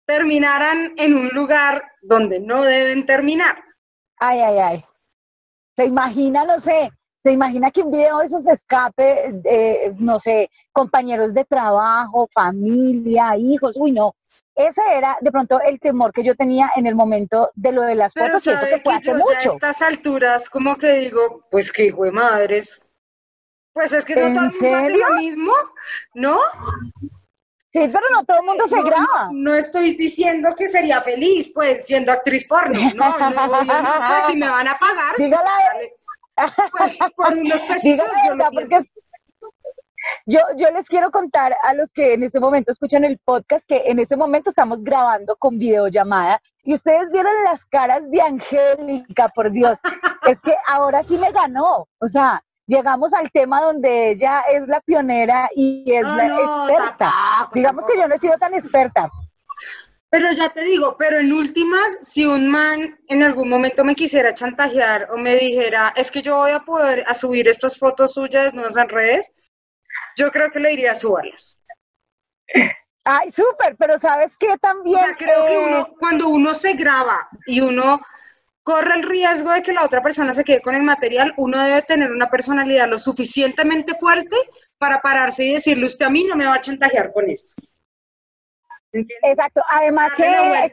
terminaran 0.06 0.94
en 0.96 1.14
un 1.14 1.28
lugar 1.28 1.82
donde 2.02 2.40
no 2.40 2.62
deben 2.62 3.06
terminar? 3.06 3.62
Ay, 4.18 4.40
ay, 4.40 4.58
ay. 4.58 4.84
Se 5.76 5.84
imagina, 5.84 6.44
no 6.44 6.60
sé, 6.60 6.90
se 7.24 7.32
imagina 7.32 7.70
que 7.70 7.80
un 7.80 7.90
video 7.90 8.18
de 8.18 8.26
esos 8.26 8.46
escape, 8.46 9.40
eh, 9.46 9.94
no 9.96 10.20
sé, 10.20 10.50
compañeros 10.72 11.32
de 11.32 11.46
trabajo, 11.46 12.28
familia, 12.34 13.34
hijos, 13.38 13.76
uy, 13.76 13.92
no. 13.92 14.14
Ese 14.54 14.82
era 14.92 15.16
de 15.22 15.32
pronto 15.32 15.58
el 15.62 15.80
temor 15.80 16.12
que 16.12 16.22
yo 16.22 16.34
tenía 16.34 16.70
en 16.76 16.86
el 16.86 16.94
momento 16.94 17.50
de 17.54 17.72
lo 17.72 17.80
de 17.80 17.94
las 17.94 18.12
Pero 18.12 18.26
fotos, 18.38 18.46
y 18.46 18.50
eso 18.50 18.60
que 18.66 18.82
yo 19.00 19.00
ya 19.00 19.12
a 19.12 19.16
mucho. 19.16 19.54
estas 19.54 19.80
alturas 19.80 20.50
como 20.50 20.76
que 20.76 20.92
digo, 20.98 21.46
pues 21.50 21.72
qué 21.72 21.86
hijo 21.86 22.04
de 22.04 22.12
madres. 22.12 22.86
Pues 23.72 23.94
es 23.94 24.04
que 24.04 24.16
no 24.16 24.26
¿En 24.26 24.34
todo 24.34 24.44
el 24.44 24.52
mundo 24.52 24.76
hace 24.76 24.90
lo 24.90 25.10
mismo, 25.16 25.52
¿no? 26.12 26.38
Sí, 27.72 27.80
pero 27.90 28.04
no 28.12 28.24
todo 28.26 28.40
el 28.40 28.46
mundo 28.46 28.68
se 28.68 28.76
No, 28.76 28.84
graba. 28.84 29.30
No 29.32 29.54
estoy 29.54 29.96
diciendo 29.96 30.54
que 30.54 30.68
sería 30.68 31.00
feliz, 31.00 31.50
pues, 31.54 31.86
siendo 31.86 32.12
actriz 32.12 32.46
porno. 32.46 32.78
No, 32.94 33.18
no, 33.18 33.28
obvio 33.28 33.82
no, 33.82 34.08
pues 34.08 34.24
si 34.26 34.36
me 34.36 34.48
van 34.48 34.68
a 34.68 34.78
pagar, 34.78 35.14
sí, 35.16 35.24
Dígala, 35.24 35.58
pues 36.76 36.98
por 37.16 37.32
unos 37.38 37.60
pesitos 37.62 38.06
Diga 38.08 38.16
la 38.16 38.26
yo 38.26 38.34
lo 38.34 38.44
porque 38.52 38.80
yo, 40.26 40.38
yo 40.56 40.70
les 40.70 40.86
quiero 40.86 41.10
contar 41.10 41.54
a 41.62 41.74
los 41.74 41.90
que 41.92 42.14
en 42.14 42.22
este 42.22 42.38
momento 42.40 42.72
escuchan 42.72 43.04
el 43.04 43.18
podcast 43.24 43.64
que 43.66 43.84
en 43.86 43.98
este 43.98 44.16
momento 44.16 44.50
estamos 44.50 44.82
grabando 44.82 45.36
con 45.36 45.58
videollamada 45.58 46.40
y 46.62 46.74
ustedes 46.74 47.10
vieron 47.10 47.32
las 47.44 47.64
caras 47.66 48.02
de 48.10 48.20
Angélica, 48.20 49.28
por 49.34 49.50
Dios. 49.50 49.78
Es 50.26 50.40
que 50.40 50.54
ahora 50.68 51.02
sí 51.02 51.18
me 51.18 51.30
ganó. 51.32 51.86
O 51.98 52.08
sea, 52.08 52.42
llegamos 52.66 53.12
al 53.12 53.30
tema 53.30 53.60
donde 53.60 54.12
ella 54.12 54.40
es 54.50 54.66
la 54.68 54.80
pionera 54.80 55.50
y 55.54 55.84
es 55.94 56.02
No, 56.02 56.16
la 56.16 56.28
no, 56.28 56.38
experta. 56.68 56.96
tampoco, 56.98 57.54
Digamos 57.54 57.86
que 57.86 57.98
yo 57.98 58.08
no 58.08 58.14
he 58.14 58.18
sido 58.18 58.34
tan 58.38 58.54
experta. 58.54 59.10
Pero 60.14 60.30
ya 60.30 60.48
te 60.52 60.62
digo, 60.62 60.94
pero 60.96 61.18
en 61.18 61.32
últimas, 61.32 61.98
si 62.02 62.24
un 62.24 62.48
man 62.48 63.00
en 63.08 63.24
algún 63.24 63.48
momento 63.48 63.82
me 63.82 63.96
quisiera 63.96 64.32
chantajear 64.32 65.08
o 65.10 65.16
me 65.16 65.34
dijera, 65.34 65.92
es 65.96 66.08
que 66.08 66.22
yo 66.22 66.36
voy 66.36 66.52
a 66.52 66.60
poder 66.60 67.02
a 67.08 67.14
subir 67.14 67.48
estas 67.48 67.76
fotos 67.76 68.14
suyas 68.14 68.54
no 68.54 68.64
en 68.64 68.88
redes, 68.88 69.32
yo 70.16 70.30
creo 70.30 70.52
que 70.52 70.60
le 70.60 70.68
diría 70.70 70.94
súbalas. 70.94 71.58
Ay, 73.04 73.32
súper, 73.32 73.74
pero 73.76 73.98
¿sabes 73.98 74.36
qué 74.36 74.50
O 74.52 74.58
también? 74.58 74.98
sea, 74.98 75.16
creo 75.16 75.46
que 75.46 75.54
Eh, 75.54 75.66
uno, 75.66 75.88
cuando 75.98 76.28
uno 76.28 76.54
se 76.54 76.74
graba 76.74 77.28
y 77.48 77.60
uno 77.60 78.00
corre 78.62 78.94
el 78.94 79.02
riesgo 79.02 79.50
de 79.50 79.64
que 79.64 79.72
la 79.72 79.84
otra 79.84 80.00
persona 80.00 80.32
se 80.32 80.44
quede 80.44 80.62
con 80.62 80.76
el 80.76 80.84
material, 80.84 81.34
uno 81.38 81.60
debe 81.60 81.82
tener 81.82 82.12
una 82.12 82.30
personalidad 82.30 82.88
lo 82.88 82.98
suficientemente 82.98 83.94
fuerte 83.96 84.36
para 84.78 85.00
pararse 85.02 85.42
y 85.42 85.54
decirle, 85.54 85.86
usted 85.86 86.06
a 86.06 86.10
mí 86.10 86.22
no 86.22 86.36
me 86.36 86.46
va 86.46 86.54
a 86.54 86.60
chantajear 86.60 87.12
con 87.12 87.28
esto. 87.28 87.60
¿Entiendes? 88.94 89.18
Exacto. 89.30 89.62
Además 89.68 90.14
que 90.16 90.24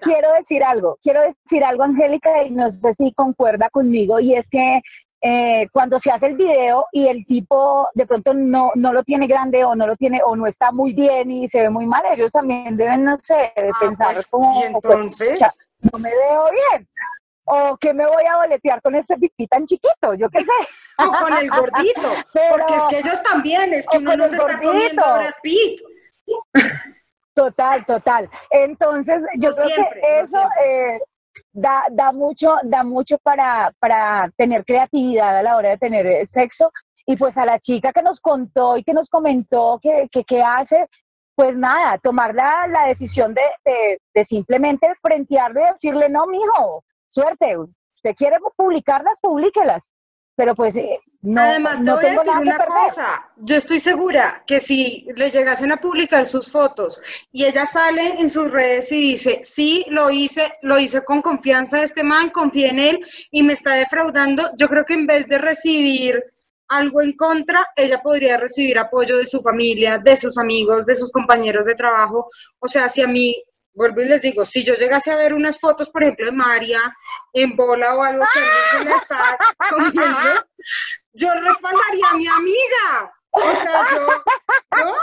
quiero 0.01 0.31
decir 0.33 0.63
algo, 0.63 0.97
quiero 1.03 1.21
decir 1.23 1.63
algo, 1.63 1.83
Angélica, 1.83 2.43
y 2.43 2.51
no 2.51 2.71
sé 2.71 2.93
si 2.93 3.11
concuerda 3.13 3.69
conmigo, 3.69 4.19
y 4.19 4.35
es 4.35 4.47
que 4.49 4.81
eh, 5.23 5.67
cuando 5.71 5.99
se 5.99 6.09
hace 6.11 6.27
el 6.27 6.35
video 6.35 6.85
y 6.91 7.07
el 7.07 7.25
tipo 7.27 7.87
de 7.93 8.07
pronto 8.07 8.33
no, 8.33 8.71
no 8.75 8.91
lo 8.93 9.03
tiene 9.03 9.27
grande 9.27 9.63
o 9.63 9.75
no 9.75 9.85
lo 9.85 9.95
tiene 9.95 10.21
o 10.25 10.35
no 10.35 10.47
está 10.47 10.71
muy 10.71 10.93
bien 10.93 11.29
y 11.29 11.47
se 11.47 11.61
ve 11.61 11.69
muy 11.69 11.85
mal, 11.85 12.03
ellos 12.11 12.31
también 12.31 12.75
deben, 12.77 13.03
no 13.03 13.19
sé, 13.21 13.51
Ah, 13.57 13.71
pensar 13.79 14.13
pues, 14.15 14.27
como, 14.27 14.59
y 14.59 14.63
entonces, 14.63 15.39
pues, 15.39 15.91
no 15.93 15.99
me 15.99 16.09
veo 16.09 16.45
bien. 16.51 16.87
O 17.43 17.75
que 17.77 17.93
me 17.93 18.05
voy 18.07 18.23
a 18.25 18.37
boletear 18.37 18.81
con 18.81 18.95
este 18.95 19.15
pipí 19.17 19.45
tan 19.47 19.65
chiquito, 19.65 20.13
yo 20.15 20.29
qué 20.29 20.39
sé. 20.45 20.51
o 20.99 21.11
con 21.11 21.33
el 21.37 21.49
gordito, 21.49 22.01
Pero- 22.33 22.45
porque 22.57 22.75
es 22.75 22.83
que 22.89 22.97
ellos 22.99 23.21
también, 23.23 23.73
es 23.73 23.85
que 23.87 23.97
uno 23.97 24.15
no 24.15 24.25
se 24.27 24.37
está 24.37 24.59
comiendo 24.59 25.01
Brad 25.03 25.33
Pitt. 25.43 25.81
Total, 27.33 27.85
total. 27.85 28.29
Entonces, 28.49 29.23
yo 29.37 29.49
No 29.49 29.55
creo 29.55 29.67
siempre, 29.67 30.01
que 30.01 30.11
no 30.11 30.21
eso 30.23 30.49
eh, 30.65 30.99
da, 31.53 31.83
da 31.91 32.11
mucho, 32.11 32.55
da 32.63 32.83
mucho 32.83 33.17
para, 33.19 33.73
para 33.79 34.29
tener 34.35 34.65
creatividad 34.65 35.37
a 35.37 35.43
la 35.43 35.55
hora 35.55 35.69
de 35.69 35.77
tener 35.77 36.27
sexo. 36.27 36.71
Y 37.05 37.15
pues 37.17 37.35
a 37.37 37.45
la 37.45 37.59
chica 37.59 37.91
que 37.91 38.03
nos 38.03 38.19
contó 38.19 38.77
y 38.77 38.83
que 38.83 38.93
nos 38.93 39.09
comentó 39.09 39.79
que, 39.81 40.07
que, 40.11 40.23
que 40.23 40.41
hace, 40.43 40.87
pues 41.35 41.55
nada, 41.55 41.97
tomar 41.97 42.35
la, 42.35 42.67
la 42.67 42.87
decisión 42.87 43.33
de, 43.33 43.41
de, 43.65 43.99
de 44.13 44.25
simplemente 44.25 44.93
frentearlo 45.01 45.61
y 45.61 45.73
decirle, 45.73 46.09
no, 46.09 46.27
mijo, 46.27 46.83
suerte, 47.09 47.57
usted 47.57 48.15
quiere 48.15 48.37
publicarlas, 48.55 49.17
publíquelas 49.19 49.91
pero 50.35 50.55
pues 50.55 50.75
eh, 50.75 50.99
no. 51.21 51.41
Además, 51.41 51.79
te 51.79 51.83
no 51.83 51.95
voy 51.95 52.05
a 52.05 52.07
tengo 52.09 52.23
decir 52.23 52.33
nada 52.33 52.41
que 52.41 52.47
una 52.49 52.57
perder. 52.57 52.73
cosa. 52.85 53.29
Yo 53.37 53.55
estoy 53.55 53.79
segura 53.79 54.43
que 54.47 54.59
si 54.59 55.07
le 55.15 55.29
llegasen 55.29 55.71
a 55.71 55.77
publicar 55.77 56.25
sus 56.25 56.49
fotos 56.49 56.99
y 57.31 57.45
ella 57.45 57.65
sale 57.65 58.19
en 58.19 58.29
sus 58.29 58.49
redes 58.49 58.91
y 58.91 59.11
dice, 59.11 59.41
sí, 59.43 59.85
lo 59.89 60.09
hice, 60.09 60.53
lo 60.61 60.79
hice 60.79 61.03
con 61.03 61.21
confianza 61.21 61.77
de 61.77 61.83
este 61.83 62.03
man, 62.03 62.29
confié 62.29 62.69
en 62.69 62.79
él 62.79 62.99
y 63.29 63.43
me 63.43 63.53
está 63.53 63.75
defraudando, 63.75 64.49
yo 64.57 64.67
creo 64.67 64.85
que 64.85 64.93
en 64.95 65.05
vez 65.07 65.27
de 65.27 65.37
recibir 65.37 66.23
algo 66.69 67.01
en 67.01 67.11
contra, 67.17 67.67
ella 67.75 68.01
podría 68.01 68.37
recibir 68.37 68.79
apoyo 68.79 69.17
de 69.17 69.25
su 69.25 69.41
familia, 69.41 69.97
de 69.97 70.15
sus 70.15 70.37
amigos, 70.37 70.85
de 70.85 70.95
sus 70.95 71.11
compañeros 71.11 71.65
de 71.65 71.75
trabajo. 71.75 72.29
O 72.59 72.67
sea, 72.67 72.87
si 72.87 73.01
a 73.01 73.07
mí 73.07 73.35
vuelvo 73.73 74.01
y 74.01 74.05
les 74.05 74.21
digo, 74.21 74.43
si 74.45 74.63
yo 74.63 74.73
llegase 74.75 75.11
a 75.11 75.15
ver 75.15 75.33
unas 75.33 75.59
fotos, 75.59 75.89
por 75.89 76.03
ejemplo, 76.03 76.25
de 76.25 76.31
María 76.31 76.81
en 77.33 77.55
bola 77.55 77.95
o 77.95 78.03
algo 78.03 78.25
que 78.33 78.39
alguien 78.39 78.77
se 78.77 78.85
la 78.85 78.95
está 78.95 79.37
comiendo, 79.69 80.45
yo 81.13 81.29
respaldaría 81.33 82.05
a 82.09 82.15
mi 82.15 82.27
amiga. 82.27 83.13
O 83.31 83.53
sea, 83.55 83.87
yo, 83.91 84.07
¿no? 84.85 84.93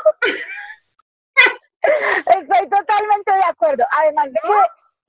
Estoy 2.27 2.69
totalmente 2.69 3.33
de 3.33 3.45
acuerdo. 3.47 3.85
Además 3.91 4.27
de 4.27 4.41
que, 4.43 4.53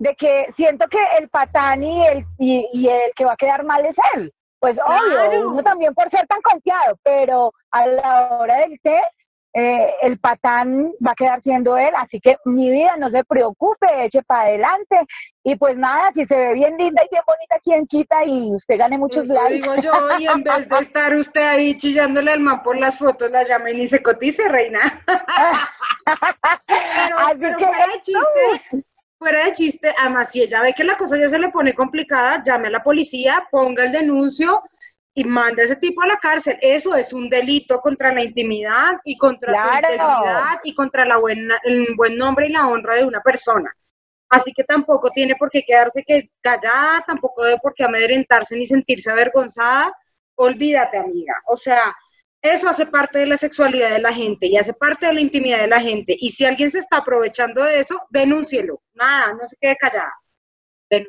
de 0.09 0.15
que 0.15 0.51
siento 0.53 0.87
que 0.87 0.99
el 1.19 1.29
patán 1.29 1.83
y 1.83 2.05
el, 2.07 2.25
y, 2.37 2.69
y 2.73 2.87
el 2.87 3.11
que 3.15 3.25
va 3.25 3.33
a 3.33 3.37
quedar 3.37 3.63
mal 3.65 3.85
es 3.85 3.97
él. 4.15 4.33
Pues 4.59 4.77
obvio, 4.85 5.13
Claro. 5.15 5.49
uno 5.49 5.63
también 5.63 5.93
por 5.93 6.09
ser 6.09 6.27
tan 6.27 6.41
confiado, 6.41 6.97
pero 7.03 7.53
a 7.71 7.87
la 7.87 8.27
hora 8.39 8.55
del 8.59 8.79
té, 8.81 9.01
eh, 9.53 9.93
el 10.03 10.19
patán 10.19 10.91
va 11.05 11.11
a 11.11 11.15
quedar 11.15 11.41
siendo 11.41 11.75
él, 11.77 11.89
así 11.97 12.19
que 12.19 12.37
mi 12.45 12.69
vida 12.69 12.95
no 12.97 13.09
se 13.09 13.23
preocupe, 13.23 13.87
eche 14.05 14.21
para 14.21 14.43
adelante. 14.43 14.99
Y 15.43 15.55
pues 15.55 15.75
nada, 15.75 16.11
si 16.13 16.25
se 16.25 16.37
ve 16.37 16.53
bien 16.53 16.77
linda 16.77 17.01
y 17.03 17.07
bien 17.09 17.23
bonita, 17.25 17.59
¿quién 17.63 17.87
quita? 17.87 18.23
Y 18.25 18.53
usted 18.53 18.77
gane 18.77 18.97
muchos 18.97 19.25
Eso 19.25 19.33
likes. 19.33 19.55
digo 19.55 19.75
yo, 19.77 19.91
y 20.19 20.27
en 20.27 20.43
vez 20.43 20.69
de 20.69 20.79
estar 20.79 21.15
usted 21.15 21.41
ahí 21.41 21.75
chillándole 21.75 22.31
al 22.31 22.41
man 22.41 22.61
por 22.61 22.77
las 22.77 22.97
fotos, 22.97 23.31
la 23.31 23.43
llamen 23.43 23.79
y 23.79 23.87
se 23.87 24.03
cotice, 24.03 24.47
reina. 24.47 25.03
Pero, 26.67 27.19
Así 27.19 27.37
pero 27.39 27.57
que 27.57 27.65
fuera 27.65 27.87
de 27.87 28.01
chiste, 28.01 28.83
fuera 29.17 29.45
de 29.45 29.51
chiste, 29.51 29.93
además, 29.97 30.31
si 30.31 30.41
ella 30.41 30.61
ve 30.61 30.73
que 30.73 30.83
la 30.83 30.95
cosa 30.95 31.17
ya 31.17 31.27
se 31.27 31.39
le 31.39 31.49
pone 31.49 31.73
complicada, 31.73 32.43
llame 32.43 32.67
a 32.67 32.71
la 32.71 32.83
policía, 32.83 33.47
ponga 33.51 33.85
el 33.85 33.91
denuncio 33.91 34.63
y 35.13 35.23
manda 35.23 35.61
a 35.61 35.65
ese 35.65 35.75
tipo 35.75 36.01
a 36.01 36.07
la 36.07 36.17
cárcel. 36.17 36.57
Eso 36.61 36.95
es 36.95 37.13
un 37.13 37.29
delito 37.29 37.79
contra 37.81 38.13
la 38.13 38.23
intimidad 38.23 38.93
y 39.03 39.17
contra 39.17 39.51
Claro. 39.51 39.71
la 39.71 39.77
integridad 39.91 40.59
y 40.63 40.73
contra 40.73 41.05
la 41.05 41.17
buena, 41.17 41.57
el 41.63 41.87
buen 41.95 42.17
nombre 42.17 42.47
y 42.47 42.51
la 42.51 42.67
honra 42.67 42.95
de 42.95 43.05
una 43.05 43.21
persona. 43.21 43.73
Así 44.29 44.53
que 44.53 44.63
tampoco 44.63 45.09
tiene 45.09 45.35
por 45.35 45.49
qué 45.49 45.63
quedarse 45.63 46.03
que 46.05 46.29
callada, 46.41 47.03
tampoco 47.05 47.43
debe 47.43 47.59
por 47.61 47.73
qué 47.73 47.83
amedrentarse 47.83 48.55
ni 48.55 48.67
sentirse 48.67 49.09
avergonzada. 49.11 49.91
Olvídate, 50.35 50.97
amiga. 50.99 51.33
O 51.47 51.57
sea, 51.57 51.95
eso 52.41 52.69
hace 52.69 52.85
parte 52.85 53.19
de 53.19 53.25
la 53.25 53.37
sexualidad 53.37 53.89
de 53.91 53.99
la 53.99 54.13
gente 54.13 54.45
y 54.47 54.55
hace 54.57 54.73
parte 54.73 55.07
de 55.07 55.13
la 55.13 55.21
intimidad 55.21 55.59
de 55.59 55.67
la 55.67 55.81
gente. 55.81 56.15
Y 56.17 56.29
si 56.29 56.45
alguien 56.45 56.69
se 56.71 56.79
está 56.79 56.97
aprovechando 56.97 57.63
de 57.63 57.79
eso, 57.79 57.99
denúncielo. 58.11 58.81
Nada, 58.93 59.33
no 59.33 59.47
se 59.47 59.57
quede 59.59 59.75
callada. 59.77 60.13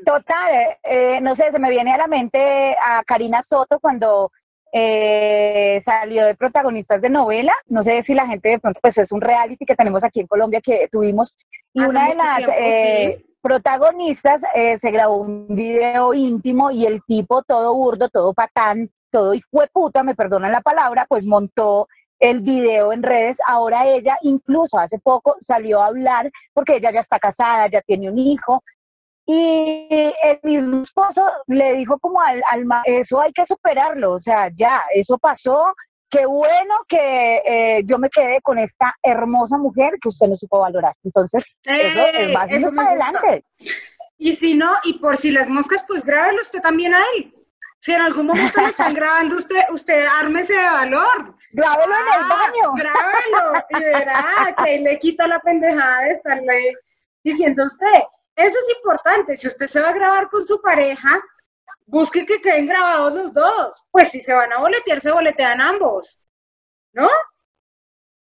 Total, 0.04 0.76
eh, 0.82 1.20
no 1.22 1.34
sé, 1.34 1.50
se 1.50 1.58
me 1.58 1.70
viene 1.70 1.92
a 1.92 1.98
la 1.98 2.06
mente 2.06 2.76
a 2.78 3.02
Karina 3.02 3.42
Soto 3.42 3.80
cuando 3.80 4.30
eh, 4.72 5.80
salió 5.82 6.26
de 6.26 6.34
protagonistas 6.34 7.00
de 7.00 7.08
novela. 7.08 7.52
No 7.66 7.82
sé 7.82 8.02
si 8.02 8.12
la 8.14 8.26
gente 8.26 8.50
de 8.50 8.58
pronto, 8.58 8.78
pues 8.82 8.98
es 8.98 9.10
un 9.10 9.22
reality 9.22 9.64
que 9.64 9.74
tenemos 9.74 10.04
aquí 10.04 10.20
en 10.20 10.26
Colombia 10.26 10.60
que 10.60 10.88
tuvimos. 10.92 11.34
Y 11.72 11.82
Hace 11.82 11.90
una 11.90 12.08
de 12.08 12.14
las 12.14 12.36
tiempo, 12.36 12.54
eh, 12.58 13.24
protagonistas 13.40 14.42
se 14.52 14.90
grabó 14.90 15.16
un 15.16 15.46
video 15.48 16.12
íntimo 16.12 16.70
y 16.70 16.84
el 16.84 17.02
tipo 17.04 17.42
todo 17.42 17.74
burdo, 17.74 18.10
todo 18.10 18.34
patán, 18.34 18.90
todo 19.10 19.32
hijo 19.32 19.60
de 19.62 19.68
puta, 19.68 20.02
me 20.02 20.14
perdonan 20.14 20.52
la 20.52 20.60
palabra, 20.60 21.06
pues 21.08 21.24
montó 21.24 21.88
el 22.18 22.40
video 22.40 22.92
en 22.92 23.02
redes. 23.02 23.38
Ahora 23.46 23.86
ella 23.86 24.18
incluso 24.20 24.78
hace 24.78 24.98
poco 24.98 25.36
salió 25.40 25.80
a 25.80 25.86
hablar 25.86 26.30
porque 26.52 26.76
ella 26.76 26.92
ya 26.92 27.00
está 27.00 27.18
casada, 27.18 27.66
ya 27.68 27.80
tiene 27.80 28.10
un 28.10 28.18
hijo, 28.18 28.62
y 29.26 30.12
el 30.22 30.40
mismo 30.42 30.82
esposo 30.82 31.24
le 31.46 31.74
dijo 31.74 31.98
como 31.98 32.20
al, 32.20 32.42
al 32.50 32.64
eso 32.84 33.20
hay 33.20 33.32
que 33.32 33.46
superarlo, 33.46 34.12
o 34.12 34.20
sea, 34.20 34.50
ya, 34.54 34.82
eso 34.92 35.18
pasó, 35.18 35.72
qué 36.10 36.26
bueno 36.26 36.74
que 36.88 37.42
eh, 37.46 37.82
yo 37.84 37.98
me 37.98 38.10
quedé 38.10 38.40
con 38.42 38.58
esta 38.58 38.94
hermosa 39.02 39.56
mujer 39.58 39.94
que 40.00 40.08
usted 40.08 40.26
no 40.26 40.36
supo 40.36 40.60
valorar. 40.60 40.94
Entonces, 41.04 41.56
eso 41.64 42.06
es 42.06 42.18
¡Ey! 42.18 42.34
más 42.34 42.50
Eso 42.50 42.58
eso 42.66 42.70
me 42.72 42.76
para 42.76 42.88
adelante. 42.88 43.44
Y 44.18 44.34
si 44.34 44.54
no, 44.54 44.70
y 44.84 44.98
por 44.98 45.16
si 45.16 45.30
las 45.30 45.48
moscas, 45.48 45.84
pues 45.86 46.04
grábelo 46.04 46.42
usted 46.42 46.60
también 46.60 46.94
a 46.94 47.00
él. 47.16 47.32
Si 47.78 47.92
en 47.92 48.02
algún 48.02 48.26
momento 48.26 48.60
le 48.60 48.68
están 48.68 48.92
grabando 48.92 49.36
usted, 49.36 49.60
usted 49.70 50.04
ármese 50.04 50.52
de 50.52 50.62
valor. 50.62 51.34
Grábelo 51.52 51.94
en 51.94 52.00
el 52.00 52.30
Ah, 52.30 52.50
baño. 52.50 52.72
Grábelo 52.74 53.64
y 53.70 53.82
verá 53.82 54.54
que 54.64 54.78
le 54.80 54.98
quita 54.98 55.26
la 55.26 55.40
pendejada 55.40 56.02
de 56.02 56.10
estarle 56.10 56.74
diciendo 57.24 57.62
a 57.62 57.66
usted. 57.66 58.02
Eso 58.40 58.58
es 58.58 58.76
importante. 58.76 59.36
Si 59.36 59.46
usted 59.46 59.66
se 59.66 59.80
va 59.80 59.90
a 59.90 59.92
grabar 59.92 60.28
con 60.30 60.42
su 60.44 60.62
pareja, 60.62 61.22
busque 61.84 62.24
que 62.24 62.40
queden 62.40 62.66
grabados 62.66 63.14
los 63.14 63.34
dos. 63.34 63.86
Pues 63.90 64.08
si 64.08 64.20
se 64.20 64.32
van 64.32 64.50
a 64.52 64.58
boletear, 64.58 64.98
se 64.98 65.12
boletean 65.12 65.60
ambos. 65.60 66.22
¿No? 66.94 67.08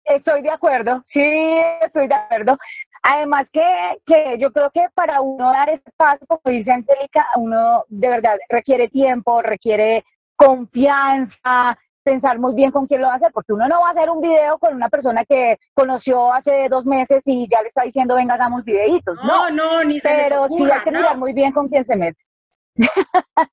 Estoy 0.05 0.40
de 0.40 0.51
acuerdo, 0.51 1.05
sí, 1.07 1.61
estoy 1.83 2.09
de 2.09 2.14
acuerdo. 2.14 2.57
Además 3.03 3.51
que, 3.51 4.01
que 4.07 4.38
yo 4.38 4.51
creo 4.51 4.71
que 4.71 4.87
para 4.94 5.21
uno 5.21 5.51
dar 5.51 5.68
ese 5.68 5.90
paso, 5.94 6.25
como 6.27 6.40
dice 6.47 6.73
Angélica, 6.73 7.27
uno 7.37 7.85
de 7.88 8.09
verdad 8.09 8.38
requiere 8.49 8.88
tiempo, 8.88 9.42
requiere 9.42 10.07
confianza, 10.35 11.79
pensar 12.03 12.39
muy 12.39 12.55
bien 12.55 12.71
con 12.71 12.87
quién 12.87 13.01
lo 13.03 13.09
va 13.09 13.15
a 13.15 13.17
hacer, 13.17 13.31
porque 13.33 13.53
uno 13.53 13.69
no 13.69 13.81
va 13.81 13.89
a 13.89 13.91
hacer 13.91 14.09
un 14.11 14.21
video 14.21 14.59
con 14.59 14.75
una 14.75 14.89
persona 14.89 15.25
que 15.25 15.59
conoció 15.75 16.33
hace 16.33 16.69
dos 16.69 16.85
meses 16.87 17.23
y 17.27 17.47
ya 17.51 17.61
le 17.63 17.69
está 17.69 17.83
diciendo, 17.83 18.15
venga, 18.15 18.35
hagamos 18.35 18.65
videitos. 18.65 19.17
No, 19.25 19.51
No, 19.51 19.51
no, 19.51 19.85
ni 19.85 20.01
se 20.01 20.15
les 20.15 20.29
pero 20.29 20.49
sí 20.49 20.55
ocurra, 20.55 20.77
hay 20.77 20.83
que 20.83 20.91
no. 20.91 20.99
mirar 21.01 21.19
muy 21.19 21.33
bien 21.33 21.53
con 21.53 21.69
quién 21.69 21.85
se 21.85 21.97
mete. 21.97 22.21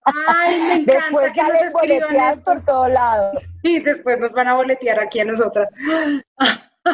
Ay, 0.04 0.62
me 0.62 0.74
encanta 0.82 1.02
Después 1.02 1.34
que 1.34 1.42
nos 1.44 1.62
escriban 1.62 1.72
boleteadas 1.74 2.38
esto. 2.38 2.52
por 2.54 2.66
todos 2.66 2.90
lados. 2.92 3.44
Y 3.64 3.80
después 3.80 4.20
nos 4.20 4.32
van 4.34 4.48
a 4.50 4.54
boletear 4.56 5.00
aquí 5.00 5.20
a 5.20 5.26
nosotras. 5.26 5.70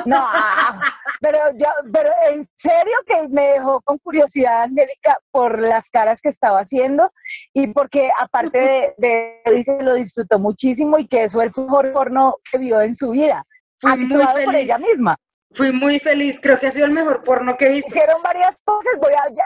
No, 0.05 0.17
ah, 0.19 0.81
pero 1.19 1.37
yo, 1.55 1.67
pero 1.91 2.09
en 2.29 2.47
serio 2.57 2.95
que 3.05 3.27
me 3.27 3.53
dejó 3.53 3.81
con 3.81 3.97
curiosidad, 3.99 4.63
Angélica, 4.63 5.17
por 5.31 5.59
las 5.59 5.89
caras 5.89 6.21
que 6.21 6.29
estaba 6.29 6.61
haciendo 6.61 7.11
y 7.53 7.67
porque 7.67 8.09
aparte 8.19 8.57
de, 8.57 8.93
de 8.97 9.55
dice 9.55 9.81
lo 9.81 9.95
disfrutó 9.95 10.39
muchísimo 10.39 10.97
y 10.97 11.07
que 11.07 11.25
eso 11.25 11.37
fue 11.37 11.45
el 11.45 11.51
mejor 11.55 11.91
porno 11.93 12.35
que 12.49 12.57
vio 12.57 12.81
en 12.81 12.95
su 12.95 13.11
vida, 13.11 13.45
Fui 13.79 13.97
muy 13.97 14.21
actuado 14.21 14.45
por 14.45 14.53
feliz. 14.53 14.63
ella 14.63 14.77
misma. 14.77 15.17
Fui 15.53 15.71
muy 15.71 15.99
feliz, 15.99 16.39
creo 16.41 16.57
que 16.57 16.67
ha 16.67 16.71
sido 16.71 16.85
el 16.85 16.93
mejor 16.93 17.23
porno 17.23 17.57
que 17.57 17.65
he 17.65 17.69
visto. 17.71 17.89
Hicieron 17.89 18.21
varias 18.21 18.55
poses, 18.63 18.93
voy 19.01 19.13
a, 19.13 19.29
ya, 19.29 19.45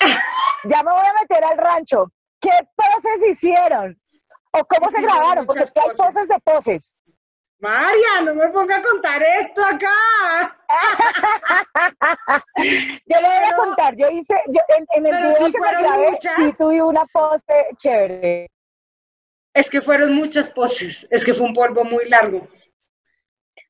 ya 0.64 0.82
me 0.82 0.90
voy 0.92 1.06
a 1.06 1.20
meter 1.20 1.44
al 1.44 1.56
rancho. 1.56 2.12
¿Qué 2.40 2.50
poses 2.76 3.30
hicieron? 3.30 3.98
¿O 4.52 4.64
cómo 4.64 4.90
se 4.90 5.00
grabaron? 5.00 5.46
Porque 5.46 5.62
es 5.62 5.70
que 5.70 5.80
hay 5.80 5.96
poses 5.96 6.28
de 6.28 6.38
poses. 6.40 6.94
María, 7.62 8.20
no 8.24 8.34
me 8.34 8.48
ponga 8.48 8.76
a 8.78 8.82
contar 8.82 9.22
esto 9.22 9.64
acá. 9.64 10.58
Yo 12.58 13.20
le 13.20 13.28
voy 13.28 13.48
a 13.52 13.56
contar, 13.56 13.94
yo 13.94 14.08
hice, 14.10 14.34
yo 14.48 14.60
en, 14.76 14.86
en 14.96 15.06
el 15.06 15.12
pero 15.12 15.28
video 15.28 15.46
sí 15.46 15.52
que 15.52 15.60
me 15.60 15.66
fueron 15.68 15.82
grabé, 15.84 16.10
muchas. 16.10 16.36
sí 16.36 16.52
tuve 16.58 16.82
una 16.82 17.02
pose 17.12 17.66
chévere. 17.76 18.50
Es 19.54 19.70
que 19.70 19.80
fueron 19.80 20.14
muchas 20.14 20.50
poses, 20.50 21.06
es 21.10 21.24
que 21.24 21.34
fue 21.34 21.46
un 21.46 21.54
polvo 21.54 21.84
muy 21.84 22.08
largo. 22.08 22.48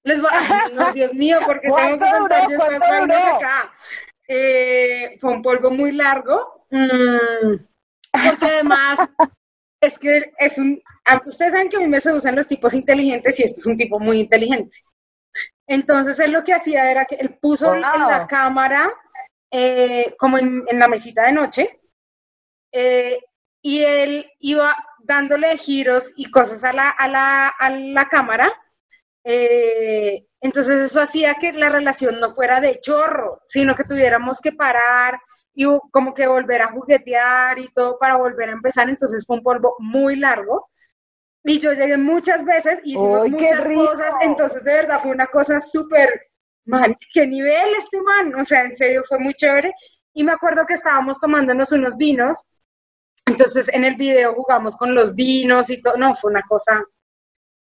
Les 0.05 0.23
voy 0.23 0.31
Ay, 0.33 0.73
no, 0.73 0.91
Dios 0.95 1.13
mío, 1.13 1.41
porque 1.45 1.69
tengo 1.69 1.77
que 1.77 1.83
¿Cuánto 1.99 2.19
contar 2.19 2.43
yo 2.45 2.51
estas 2.51 2.69
¿Cuánto 2.69 2.89
vainas 2.89 3.35
acá. 3.35 3.75
Eh, 4.27 5.17
fue 5.21 5.33
un 5.33 5.43
polvo 5.43 5.71
muy 5.71 5.93
largo, 5.93 6.67
mm, 6.71 7.57
porque 8.11 8.47
además 8.47 9.01
es 9.83 9.99
que 9.99 10.33
es 10.39 10.57
un, 10.59 10.83
ustedes 11.27 11.53
saben 11.53 11.69
que 11.69 11.77
a 11.77 11.81
mí 11.81 11.89
me 11.89 12.01
seducen 12.01 12.37
los 12.37 12.49
tipos 12.49 12.73
inteligentes 12.73 13.39
y 13.39 13.43
este 13.43 13.61
es 13.61 13.67
un 13.67 13.77
tipo 13.77 13.99
muy 14.01 14.21
inteligente. 14.21 14.79
Entonces 15.67 16.19
él 16.21 16.33
lo 16.33 16.43
que 16.45 16.55
hacía 16.55 16.91
era 16.91 17.05
que 17.05 17.17
él 17.17 17.39
puso 17.41 17.75
en 17.75 17.81
la 17.83 18.19
Wow. 18.21 18.27
cámara 18.29 18.93
eh, 19.51 20.15
como 20.19 20.39
en, 20.39 20.65
en 20.69 20.79
la 20.79 20.89
mesita 20.89 21.25
de 21.27 21.33
noche 21.33 21.81
eh, 22.73 23.19
y 23.63 23.83
él 23.83 24.31
iba 24.39 24.77
dándole 25.01 25.57
giros 25.59 26.13
y 26.17 26.31
cosas 26.31 26.65
a 26.65 26.73
la, 26.73 26.91
a 26.91 27.09
la, 27.09 27.49
a 27.49 27.71
la 27.71 28.09
cámara. 28.09 28.53
eh, 29.25 30.27
entonces 30.43 30.81
eso 30.81 31.01
hacía 31.01 31.35
que 31.35 31.53
la 31.53 31.69
relación 31.69 32.19
no 32.19 32.35
fuera 32.35 32.61
de 32.61 32.81
chorro, 32.81 33.41
sino 33.45 33.77
que 33.77 33.85
tuviéramos 33.85 34.41
que 34.41 34.51
parar 34.51 35.21
y 35.55 35.65
como 35.93 36.13
que 36.13 36.27
volver 36.27 36.63
a 36.63 36.73
juguetear 36.73 37.61
y 37.61 37.73
todo 37.73 37.97
para 37.97 38.17
volver 38.17 38.49
a 38.49 38.53
empezar. 38.53 38.89
Entonces 38.89 39.25
fue 39.25 39.37
un 39.37 39.45
polvo 39.45 39.77
muy 39.79 40.17
largo. 40.17 40.69
Y 41.45 41.61
yo 41.61 41.73
llegué 41.73 41.97
muchas 41.97 42.45
veces, 42.45 42.81
hicimos 42.83 43.23
¡Ay, 43.23 43.31
qué 43.31 43.37
muchas 43.37 43.65
cosas, 43.65 44.15
entonces 44.21 44.65
de 44.65 44.73
verdad 44.73 45.01
fue 45.01 45.13
una 45.13 45.27
cosa 45.29 45.61
súper, 45.61 46.29
man, 46.65 46.97
qué 47.15 47.25
nivel 47.25 47.75
este 47.79 48.01
man, 48.01 48.35
o 48.35 48.45
sea, 48.45 48.63
en 48.63 48.73
serio 48.73 49.05
fue 49.09 49.21
muy 49.21 49.35
chévere. 49.35 49.73
Y 50.13 50.25
me 50.25 50.33
acuerdo 50.33 50.67
que 50.67 50.75
estábamos 50.75 51.21
tomándonos 51.21 51.71
unos 51.71 51.97
vinos, 51.97 52.49
entonces 53.27 53.69
en 53.73 53.85
el 53.85 53.95
video 53.95 54.35
jugamos 54.35 54.77
con 54.77 54.93
los 54.93 55.15
vinos 55.15 55.71
y 55.71 55.81
todo, 55.81 55.97
no, 55.97 56.17
fue 56.17 56.33
una 56.33 56.43
cosa... 56.49 56.85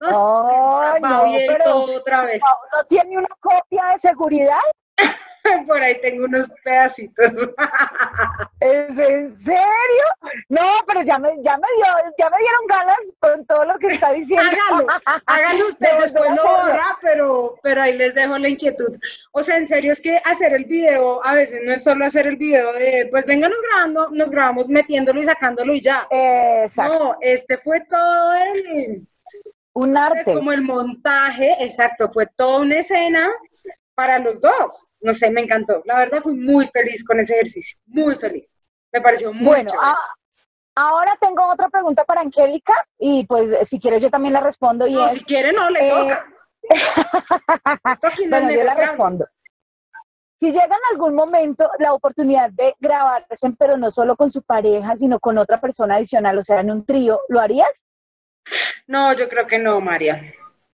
Ay, 0.04 1.00
no, 1.00 1.24
pero 1.48 1.76
otra 1.96 2.24
vez. 2.24 2.40
No, 2.40 2.78
¿No 2.78 2.84
tiene 2.86 3.18
una 3.18 3.28
copia 3.40 3.86
de 3.92 3.98
seguridad? 3.98 4.58
Por 5.66 5.82
ahí 5.82 6.00
tengo 6.00 6.24
unos 6.24 6.48
pedacitos. 6.64 7.32
¿Es 8.60 8.90
en 8.90 9.36
serio? 9.44 10.04
No, 10.48 10.62
pero 10.86 11.02
ya 11.02 11.18
me, 11.18 11.30
ya 11.42 11.56
me 11.56 11.66
dio, 11.76 12.12
ya 12.16 12.30
me 12.30 12.36
dieron 12.38 12.66
ganas 12.68 12.96
con 13.18 13.44
todo 13.46 13.64
lo 13.64 13.78
que 13.78 13.88
está 13.88 14.12
diciendo. 14.12 14.48
Hágalo, 14.70 14.86
hágalo 15.26 15.66
usted, 15.66 15.98
después 16.00 16.30
lo 16.36 16.42
borra, 16.44 16.96
pero, 17.00 17.56
pero 17.62 17.82
ahí 17.82 17.96
les 17.96 18.14
dejo 18.14 18.38
la 18.38 18.48
inquietud. 18.48 18.98
O 19.32 19.42
sea, 19.42 19.56
en 19.56 19.66
serio 19.66 19.92
es 19.92 20.00
que 20.00 20.20
hacer 20.24 20.52
el 20.54 20.64
video, 20.64 21.24
a 21.24 21.34
veces 21.34 21.60
no 21.64 21.72
es 21.72 21.82
solo 21.82 22.06
hacer 22.06 22.26
el 22.26 22.36
video 22.36 22.72
de, 22.72 23.08
pues 23.10 23.26
vénganos 23.26 23.58
grabando, 23.68 24.10
nos 24.10 24.30
grabamos 24.30 24.68
metiéndolo 24.68 25.20
y 25.20 25.24
sacándolo 25.24 25.74
y 25.74 25.80
ya. 25.80 26.06
Exacto. 26.10 26.98
No, 26.98 27.16
este 27.20 27.58
fue 27.58 27.80
todo 27.80 28.34
el... 28.34 29.06
Un 29.74 29.96
arte. 29.96 30.24
como 30.24 30.52
el 30.52 30.62
montaje, 30.62 31.56
exacto, 31.60 32.10
fue 32.12 32.26
toda 32.26 32.60
una 32.60 32.76
escena 32.76 33.28
para 33.94 34.18
los 34.18 34.40
dos. 34.40 34.90
No 35.00 35.14
sé, 35.14 35.30
me 35.30 35.42
encantó. 35.42 35.82
La 35.86 35.98
verdad 35.98 36.20
fui 36.22 36.34
muy 36.34 36.66
feliz 36.68 37.04
con 37.04 37.20
ese 37.20 37.34
ejercicio, 37.34 37.78
muy 37.86 38.14
feliz. 38.16 38.54
Me 38.92 39.00
pareció 39.00 39.32
muy 39.32 39.46
Bueno, 39.46 39.72
ah, 39.80 39.96
ahora 40.74 41.16
tengo 41.20 41.46
otra 41.50 41.68
pregunta 41.68 42.04
para 42.04 42.20
Angélica 42.20 42.74
y 42.98 43.24
pues 43.26 43.68
si 43.68 43.80
quieres 43.80 44.02
yo 44.02 44.10
también 44.10 44.34
la 44.34 44.40
respondo. 44.40 44.86
Y 44.86 44.94
no, 44.94 45.06
es, 45.06 45.12
si 45.12 45.24
quiere 45.24 45.52
no, 45.52 45.70
le 45.70 45.88
eh, 45.88 45.90
toca. 45.90 46.26
Esto 47.92 48.06
aquí 48.08 48.24
no 48.24 48.30
bueno, 48.30 48.50
es 48.50 48.56
yo 48.56 48.64
la 48.64 48.74
respondo. 48.74 49.26
Si 50.38 50.50
llega 50.50 50.64
en 50.64 50.92
algún 50.92 51.14
momento 51.14 51.70
la 51.78 51.92
oportunidad 51.92 52.50
de 52.50 52.74
grabarse, 52.80 53.36
pero 53.56 53.76
no 53.76 53.92
solo 53.92 54.16
con 54.16 54.30
su 54.30 54.42
pareja, 54.42 54.96
sino 54.96 55.20
con 55.20 55.38
otra 55.38 55.60
persona 55.60 55.94
adicional, 55.96 56.36
o 56.36 56.44
sea, 56.44 56.60
en 56.60 56.72
un 56.72 56.84
trío, 56.84 57.20
¿lo 57.28 57.38
harías? 57.38 57.70
No, 58.86 59.12
yo 59.14 59.28
creo 59.28 59.46
que 59.46 59.58
no, 59.58 59.80
María. 59.80 60.34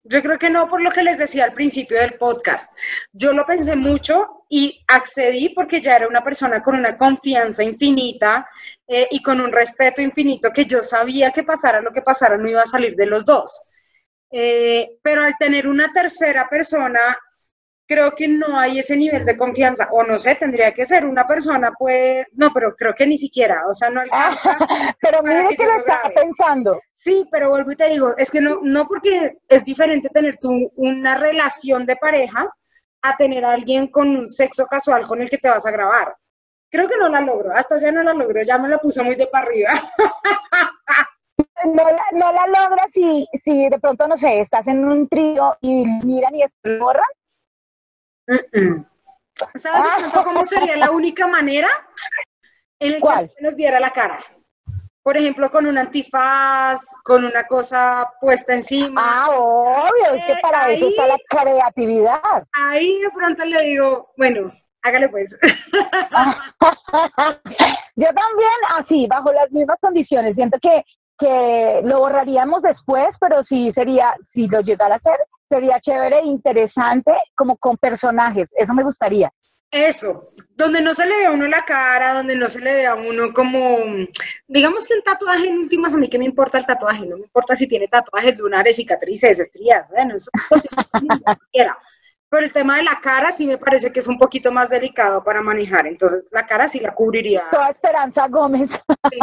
Yo 0.06 0.22
creo 0.22 0.38
que 0.38 0.50
no 0.50 0.68
por 0.68 0.82
lo 0.82 0.90
que 0.90 1.02
les 1.02 1.16
decía 1.16 1.44
al 1.44 1.54
principio 1.54 1.98
del 1.98 2.14
podcast. 2.14 2.76
Yo 3.12 3.32
lo 3.32 3.46
pensé 3.46 3.74
mucho 3.74 4.44
y 4.50 4.84
accedí 4.86 5.48
porque 5.48 5.80
ya 5.80 5.96
era 5.96 6.08
una 6.08 6.22
persona 6.22 6.62
con 6.62 6.76
una 6.76 6.98
confianza 6.98 7.64
infinita 7.64 8.46
eh, 8.86 9.08
y 9.10 9.22
con 9.22 9.40
un 9.40 9.50
respeto 9.50 10.02
infinito 10.02 10.50
que 10.52 10.66
yo 10.66 10.82
sabía 10.82 11.30
que 11.30 11.42
pasara 11.42 11.80
lo 11.80 11.90
que 11.90 12.02
pasara 12.02 12.36
no 12.36 12.48
iba 12.48 12.60
a 12.60 12.66
salir 12.66 12.94
de 12.96 13.06
los 13.06 13.24
dos. 13.24 13.66
Eh, 14.30 14.98
pero 15.02 15.22
al 15.24 15.36
tener 15.38 15.66
una 15.66 15.90
tercera 15.90 16.48
persona, 16.50 17.16
creo 17.86 18.14
que 18.14 18.28
no 18.28 18.58
hay 18.58 18.78
ese 18.78 18.96
nivel 18.96 19.24
de 19.24 19.36
confianza, 19.36 19.88
o 19.90 20.02
no 20.02 20.18
sé, 20.18 20.34
tendría 20.36 20.72
que 20.72 20.86
ser 20.86 21.04
una 21.04 21.26
persona, 21.26 21.72
pues, 21.78 22.26
no, 22.32 22.52
pero 22.52 22.74
creo 22.74 22.94
que 22.94 23.06
ni 23.06 23.18
siquiera, 23.18 23.62
o 23.68 23.74
sea, 23.74 23.90
no 23.90 24.00
alcanza. 24.00 24.56
Pero 25.00 25.22
mire 25.22 25.48
que 25.48 25.56
que 25.56 25.66
lo 25.66 25.76
estaba 25.76 26.10
pensando. 26.14 26.80
Sí, 26.92 27.26
pero 27.30 27.50
vuelvo 27.50 27.72
y 27.72 27.76
te 27.76 27.88
digo, 27.90 28.14
es 28.16 28.30
que 28.30 28.40
no, 28.40 28.60
no 28.62 28.86
porque 28.86 29.38
es 29.48 29.64
diferente 29.64 30.08
tener 30.08 30.38
tú 30.38 30.72
una 30.76 31.14
relación 31.16 31.84
de 31.84 31.96
pareja 31.96 32.48
a 33.02 33.16
tener 33.16 33.44
a 33.44 33.52
alguien 33.52 33.88
con 33.88 34.08
un 34.16 34.26
sexo 34.26 34.66
casual 34.66 35.06
con 35.06 35.20
el 35.20 35.28
que 35.28 35.36
te 35.36 35.50
vas 35.50 35.66
a 35.66 35.70
grabar. 35.70 36.16
Creo 36.70 36.88
que 36.88 36.96
no 36.96 37.08
la 37.10 37.20
logro, 37.20 37.54
hasta 37.54 37.78
ya 37.78 37.92
no 37.92 38.02
la 38.02 38.14
logro, 38.14 38.42
ya 38.42 38.56
me 38.56 38.68
la 38.68 38.78
puso 38.78 39.04
muy 39.04 39.16
de 39.16 39.26
para 39.26 39.46
arriba. 39.46 39.72
No 41.64 41.82
la, 41.82 42.02
no 42.12 42.30
la 42.30 42.46
logras 42.46 42.88
si, 42.92 43.26
si 43.42 43.70
de 43.70 43.78
pronto, 43.78 44.06
no 44.06 44.18
sé, 44.18 44.40
estás 44.40 44.66
en 44.66 44.84
un 44.84 45.08
trío 45.08 45.56
y 45.62 45.86
miran 46.04 46.34
y 46.34 46.42
después 46.42 46.78
¿Sabes 49.56 49.82
de 49.96 50.00
pronto 50.10 50.22
cómo 50.22 50.44
sería 50.44 50.76
la 50.76 50.90
única 50.90 51.26
manera 51.26 51.68
en 52.78 52.90
la 52.92 52.96
que 52.96 53.00
¿Cuál? 53.00 53.30
se 53.36 53.42
nos 53.42 53.54
viera 53.56 53.80
la 53.80 53.90
cara? 53.90 54.22
Por 55.02 55.16
ejemplo, 55.18 55.50
con 55.50 55.66
un 55.66 55.76
antifaz, 55.76 56.80
con 57.02 57.24
una 57.26 57.44
cosa 57.46 58.10
puesta 58.20 58.54
encima. 58.54 59.24
Ah, 59.24 59.30
obvio, 59.36 60.14
es 60.14 60.24
que 60.24 60.32
Eh, 60.32 60.38
para 60.40 60.70
eso 60.70 60.86
ahí- 60.86 60.90
está 60.92 61.06
la 61.06 61.18
creatividad. 61.28 62.44
Ahí 62.52 62.98
de 63.00 63.10
pronto 63.10 63.44
le 63.44 63.62
digo, 63.64 64.12
bueno, 64.16 64.50
hágale 64.82 65.08
pues. 65.10 65.36
Yo 67.96 68.06
también, 68.06 68.50
así, 68.76 69.06
bajo 69.06 69.30
las 69.32 69.50
mismas 69.50 69.78
condiciones, 69.80 70.36
siento 70.36 70.58
que, 70.60 70.82
que 71.18 71.80
lo 71.84 72.00
borraríamos 72.00 72.62
después, 72.62 73.16
pero 73.20 73.42
sí 73.44 73.70
sería, 73.70 74.14
si 74.22 74.48
lo 74.48 74.60
llegara 74.60 74.94
a 74.94 74.98
hacer, 74.98 75.16
sería 75.48 75.80
chévere 75.80 76.18
e 76.18 76.26
interesante 76.26 77.12
como 77.34 77.56
con 77.56 77.76
personajes, 77.76 78.52
eso 78.56 78.74
me 78.74 78.82
gustaría. 78.82 79.32
Eso, 79.70 80.30
donde 80.50 80.80
no 80.80 80.94
se 80.94 81.04
le 81.04 81.16
ve 81.16 81.26
a 81.26 81.32
uno 81.32 81.48
la 81.48 81.64
cara, 81.64 82.14
donde 82.14 82.36
no 82.36 82.46
se 82.46 82.60
le 82.60 82.72
ve 82.72 82.86
a 82.86 82.94
uno 82.94 83.32
como, 83.34 83.78
digamos 84.46 84.86
que 84.86 84.94
un 84.94 85.02
tatuaje 85.02 85.48
en 85.48 85.58
últimas, 85.58 85.92
a 85.92 85.96
mí 85.96 86.08
que 86.08 86.18
me 86.18 86.24
importa 86.24 86.58
el 86.58 86.66
tatuaje, 86.66 87.04
no 87.06 87.16
me 87.16 87.24
importa 87.24 87.56
si 87.56 87.66
tiene 87.66 87.88
tatuajes, 87.88 88.38
lunares, 88.38 88.76
cicatrices, 88.76 89.40
estrías, 89.40 89.88
bueno, 89.88 90.14
eso 90.14 90.30
quiera. 91.52 91.76
Pero 92.34 92.46
el 92.46 92.52
tema 92.52 92.78
de 92.78 92.82
la 92.82 92.98
cara 93.00 93.30
sí 93.30 93.46
me 93.46 93.58
parece 93.58 93.92
que 93.92 94.00
es 94.00 94.08
un 94.08 94.18
poquito 94.18 94.50
más 94.50 94.68
delicado 94.68 95.22
para 95.22 95.40
manejar, 95.40 95.86
entonces 95.86 96.26
la 96.32 96.44
cara 96.44 96.66
sí 96.66 96.80
la 96.80 96.92
cubriría. 96.92 97.46
Toda 97.48 97.70
Esperanza 97.70 98.26
Gómez. 98.26 98.70
Sí, 99.12 99.18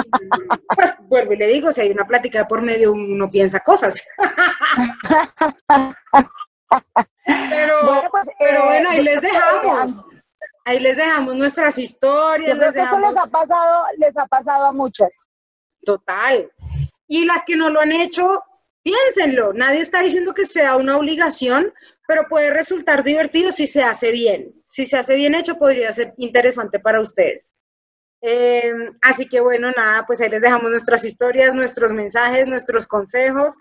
Pues 0.76 0.96
vuelvo 1.10 1.34
y 1.34 1.38
le 1.38 1.48
digo, 1.48 1.74
si 1.74 1.82
hay 1.82 1.92
una 1.92 2.06
plática 2.06 2.48
por 2.48 2.62
medio, 2.62 2.94
uno 2.94 3.30
piensa 3.30 3.60
cosas. 3.60 4.02
Pero, 7.26 7.84
Bueno, 7.84 8.10
pues, 8.12 8.24
pero 8.40 8.60
eh, 8.60 8.66
bueno, 8.66 8.90
ahí 8.92 9.04
les 9.04 9.22
dejamos. 9.22 10.08
Ahí 10.64 10.80
les 10.80 10.96
dejamos 10.96 11.36
nuestras 11.36 11.78
historias, 11.78 12.58
les 12.58 12.76
eso 12.76 13.00
les 13.00 13.18
ha 13.18 13.28
pasado, 13.30 13.86
les 13.98 14.18
ha 14.18 14.26
pasado 14.26 14.66
a 14.68 14.72
muchas. 14.72 15.26
total. 15.86 16.50
Y 17.08 17.26
las 17.26 17.44
que 17.44 17.58
no 17.58 17.70
lo 17.70 17.82
han 17.82 17.92
hecho, 17.92 18.42
piénsenlo. 18.84 19.54
Nadie 19.54 19.82
está 19.82 20.02
diciendo 20.02 20.34
que 20.34 20.46
sea 20.46 20.76
una 20.76 20.98
obligación, 20.98 21.74
pero 22.08 22.28
puede 22.30 22.52
resultar 22.52 23.04
divertido 23.04 23.52
si 23.52 23.68
se 23.68 23.84
hace 23.84 24.12
bien. 24.12 24.54
Si 24.66 24.86
se 24.86 24.98
hace 24.98 25.16
bien 25.16 25.36
hecho, 25.36 25.58
podría 25.58 25.92
ser 25.92 26.14
interesante 26.18 26.80
para 26.80 27.02
ustedes. 27.02 27.54
Eh, 28.22 28.74
así 29.02 29.28
que 29.28 29.40
bueno, 29.42 29.72
nada, 29.72 30.06
pues 30.06 30.22
ahí 30.22 30.30
les 30.30 30.42
dejamos 30.42 30.70
nuestras 30.70 31.04
historias, 31.06 31.56
nuestros 31.56 31.94
mensajes, 31.94 32.48
nuestros 32.48 32.88
consejos. 32.88 33.56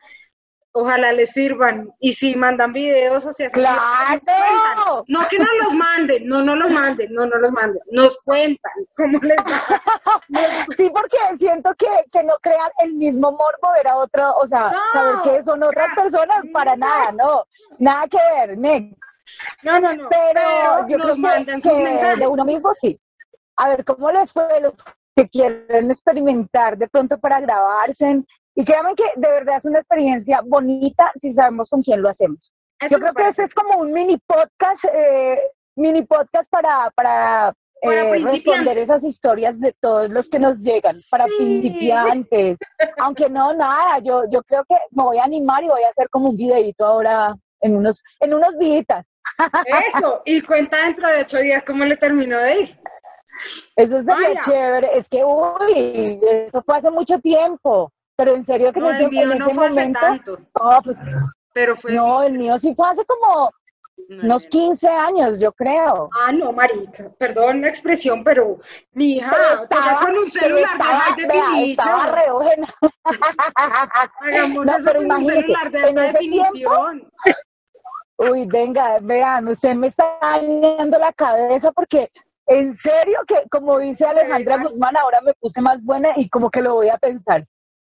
Ojalá 0.72 1.12
les 1.12 1.30
sirvan. 1.30 1.90
Y 1.98 2.12
si 2.12 2.36
mandan 2.36 2.72
videos 2.72 3.24
o 3.26 3.32
si 3.32 3.44
hacen. 3.44 3.60
¡Claro! 3.60 5.04
No 5.08 5.26
que 5.28 5.38
nos 5.38 5.48
los 5.64 5.74
manden, 5.74 6.28
no, 6.28 6.42
no 6.42 6.54
los 6.54 6.70
manden, 6.70 7.12
no, 7.12 7.26
no 7.26 7.36
los 7.36 7.50
manden. 7.52 7.82
Nos 7.90 8.18
cuentan 8.18 8.72
cómo 8.96 9.18
les 9.18 9.38
va. 9.38 9.82
Sí, 10.76 10.88
porque 10.90 11.18
siento 11.38 11.70
que, 11.76 11.88
que 12.12 12.22
no 12.22 12.34
crean 12.40 12.70
el 12.84 12.94
mismo 12.94 13.32
morbo 13.32 13.72
ver 13.74 13.88
a 13.88 13.96
otro, 13.96 14.36
o 14.36 14.46
sea, 14.46 14.70
No, 14.70 14.78
saber 14.92 15.22
que 15.22 15.42
son 15.42 15.62
otras 15.62 15.94
personas, 15.94 16.44
para 16.52 16.76
nada, 16.76 17.12
no, 17.12 17.44
nada 17.78 18.06
que 18.08 18.18
ver, 18.36 18.56
next. 18.56 18.96
No, 19.62 19.80
no, 19.80 19.94
no. 19.94 20.08
Pero, 20.08 20.88
yo 20.88 20.98
nos 20.98 21.12
creo 21.12 21.16
mandan 21.18 21.60
que, 21.60 21.68
sus 21.68 21.78
mensajes. 21.78 22.18
de 22.18 22.26
uno 22.26 22.44
mismo 22.44 22.72
sí. 22.74 22.98
A 23.56 23.68
ver, 23.70 23.84
¿cómo 23.84 24.10
les 24.10 24.32
fue 24.32 24.60
los 24.60 24.74
que 25.14 25.28
quieren 25.28 25.90
experimentar 25.90 26.78
de 26.78 26.88
pronto 26.88 27.18
para 27.18 27.40
grabarse? 27.40 28.22
Y 28.60 28.64
créanme 28.64 28.94
que 28.94 29.04
de 29.16 29.26
verdad 29.26 29.56
es 29.56 29.64
una 29.64 29.78
experiencia 29.78 30.42
bonita 30.44 31.10
si 31.18 31.32
sabemos 31.32 31.70
con 31.70 31.82
quién 31.82 32.02
lo 32.02 32.10
hacemos. 32.10 32.52
Eso 32.78 32.96
Yo 32.96 33.00
creo 33.00 33.14
que 33.14 33.28
este 33.28 33.44
es 33.44 33.54
como 33.54 33.78
un 33.78 33.90
mini 33.90 34.18
podcast, 34.18 34.84
eh, 34.92 35.40
mini 35.76 36.02
podcast 36.02 36.46
para, 36.50 36.90
para, 36.94 37.54
Para 37.82 38.00
eh, 38.16 38.22
responder 38.22 38.76
esas 38.76 39.02
historias 39.02 39.58
de 39.58 39.74
todos 39.80 40.10
los 40.10 40.28
que 40.28 40.38
nos 40.38 40.58
llegan, 40.58 40.94
para 41.10 41.24
Sí. 41.24 41.32
principiantes. 41.38 42.58
Aunque 42.98 43.30
no, 43.30 43.54
nada, 43.54 43.98
yo, 44.00 44.24
yo 44.30 44.42
creo 44.42 44.62
que 44.68 44.76
me 44.90 45.04
voy 45.04 45.16
a 45.16 45.24
animar 45.24 45.64
y 45.64 45.68
voy 45.68 45.82
a 45.82 45.88
hacer 45.88 46.10
como 46.10 46.28
un 46.28 46.36
videito 46.36 46.84
ahora 46.84 47.34
en 47.62 47.76
unos, 47.76 48.02
en 48.20 48.34
unos 48.34 48.58
días. 48.58 48.84
Eso, 49.94 50.20
y 50.26 50.42
cuenta 50.42 50.84
dentro 50.84 51.08
de 51.08 51.22
ocho 51.22 51.38
días 51.38 51.64
cómo 51.66 51.86
le 51.86 51.96
terminó 51.96 52.38
de 52.38 52.60
ir. 52.60 52.78
Eso 53.76 54.02
sería 54.02 54.14
Vaya. 54.14 54.42
chévere. 54.44 54.98
Es 54.98 55.08
que, 55.08 55.24
uy, 55.24 56.20
eso 56.22 56.62
fue 56.62 56.76
hace 56.76 56.90
mucho 56.90 57.18
tiempo. 57.20 57.90
Pero 58.20 58.34
en 58.36 58.44
serio 58.44 58.70
que 58.70 58.80
No, 58.80 58.90
el 58.90 59.08
mío 59.08 59.32
en 59.32 59.38
no 59.38 59.46
ese 59.46 59.54
fue 59.54 59.66
hace 59.68 59.92
tanto, 59.92 60.38
No, 60.60 60.82
pues, 60.84 60.98
pero 61.54 61.74
fue. 61.74 61.92
no, 61.92 62.22
el 62.22 62.34
mío 62.34 62.58
sí 62.58 62.74
fue 62.74 62.86
hace 62.90 63.02
como 63.06 63.50
no, 64.10 64.16
unos 64.24 64.42
no. 64.44 64.48
15 64.50 64.88
años, 64.88 65.40
yo 65.40 65.50
creo. 65.52 66.10
Ah, 66.14 66.30
no, 66.32 66.52
marica, 66.52 67.08
perdón 67.16 67.62
la 67.62 67.68
expresión, 67.68 68.22
pero 68.22 68.58
mi 68.92 69.12
hija 69.16 69.30
Pero 69.30 69.62
estaba- 69.62 70.00
con 70.00 70.18
un 70.18 70.28
celular 70.28 70.68
de 70.76 70.82
estaba- 70.82 70.98
high 70.98 71.16
vea, 71.16 71.62
estaba 71.62 72.04
definition. 72.04 72.14
re 72.14 72.32
buena. 72.32 72.74
Hagamos 74.20 74.66
No, 74.66 74.76
eso 74.76 74.92
con 74.94 75.12
un 75.12 75.26
celular 75.26 75.70
de 75.70 75.84
alta 75.84 76.02
definición. 76.02 77.10
Uy, 78.18 78.44
venga, 78.44 78.98
vean, 79.00 79.48
usted 79.48 79.74
me 79.76 79.86
está 79.86 80.18
dañando 80.20 80.98
la 80.98 81.10
cabeza 81.14 81.72
porque 81.72 82.10
en 82.46 82.76
serio 82.76 83.20
que, 83.26 83.44
como 83.50 83.78
dice 83.78 84.04
Alejandra. 84.04 84.58
Guzmán, 84.62 84.94
ahora 84.98 85.20
me 85.22 85.32
puse 85.40 85.62
más 85.62 85.82
buena 85.82 86.10
y 86.16 86.28
como 86.28 86.50
que 86.50 86.60
lo 86.60 86.74
voy 86.74 86.90
a 86.90 86.98
pensar. 86.98 87.46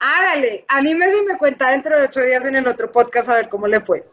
Hágale, 0.07 0.67
anímese 0.69 1.17
y 1.19 1.23
me 1.27 1.39
cuenta 1.39 1.71
dentro 1.71 1.97
de 1.99 2.05
ocho 2.05 2.21
días 2.21 2.45
en 2.45 2.57
el 2.57 2.69
otro 2.69 2.93
podcast 2.93 3.29
a 3.31 3.37
ver 3.37 3.49
cómo 3.49 3.67
le 3.67 3.81
fue. 3.81 4.05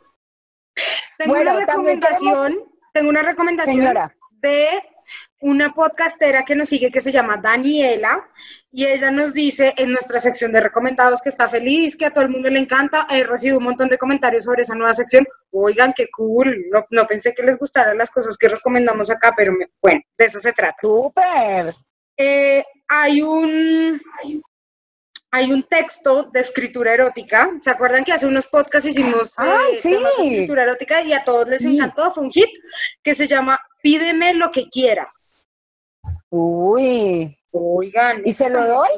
Tengo 1.18 1.34
Bueno, 1.36 1.52
una 1.52 1.66
recomendación 1.66 2.64
tengo 2.94 3.10
una 3.10 3.22
recomendación 3.24 3.76
Señora. 3.78 4.16
de 4.42 4.68
una 5.42 5.74
podcastera 5.74 6.44
que 6.46 6.56
nos 6.56 6.70
sigue 6.70 6.92
que 6.92 7.02
se 7.02 7.12
llama 7.12 7.38
Daniela 7.38 8.30
y 8.72 8.86
ella 8.86 9.12
nos 9.12 9.34
dice 9.34 9.74
en 9.78 9.92
nuestra 9.92 10.20
sección 10.20 10.52
de 10.54 10.62
recomendados 10.62 11.22
que 11.22 11.28
está 11.30 11.50
feliz, 11.50 11.98
que 11.98 12.06
a 12.06 12.12
todo 12.12 12.24
el 12.24 12.30
mundo 12.30 12.50
le 12.50 12.60
encanta. 12.60 13.08
He 13.10 13.24
recibido 13.26 13.58
un 13.58 13.66
montón 13.66 13.90
de 13.90 13.98
comentarios 13.98 14.46
sobre 14.46 14.62
esa 14.64 14.76
nueva 14.76 14.94
sección. 14.94 15.26
Oigan, 15.52 15.92
qué 15.94 16.10
cool. 16.10 16.66
No, 16.72 16.86
no 16.90 17.06
pensé 17.08 17.34
que 17.34 17.44
les 17.44 17.58
gustaran 17.58 17.98
las 17.98 18.10
cosas 18.12 18.38
que 18.38 18.48
recomendamos 18.48 19.10
acá, 19.10 19.34
pero 19.36 19.52
me- 19.54 19.70
bueno, 19.82 20.00
de 20.18 20.26
eso 20.26 20.40
se 20.40 20.54
trata. 20.54 20.78
Súper. 20.82 21.74
Eh, 22.18 22.64
hay 22.88 23.22
un 23.22 24.02
hay 25.32 25.52
un 25.52 25.64
texto 25.64 26.24
de 26.32 26.42
escritura 26.42 26.94
erótica. 26.94 27.50
¿Se 27.62 27.70
acuerdan 27.70 28.04
que 28.04 28.12
hace 28.14 28.26
unos 28.28 28.48
podcasts 28.48 28.90
hicimos 28.90 29.34
eh, 29.40 29.80
sí. 29.82 29.90
temas 29.92 30.12
de 30.18 30.24
escritura 30.26 30.64
erótica 30.64 31.02
y 31.02 31.14
a 31.14 31.24
todos 31.24 31.48
les 31.48 31.62
Sí. 31.62 31.76
encantó? 31.76 32.14
Fue 32.14 32.24
un 32.24 32.32
hit 32.32 32.50
que 33.02 33.14
se 33.14 33.28
llama 33.28 33.60
Pídeme 33.82 34.34
lo 34.34 34.52
que 34.52 34.68
quieras. 34.70 35.36
Uy. 36.30 37.38
Oigan. 37.54 38.22
¿Y 38.26 38.34
se 38.34 38.50
lo 38.50 38.66
doy? 38.66 38.90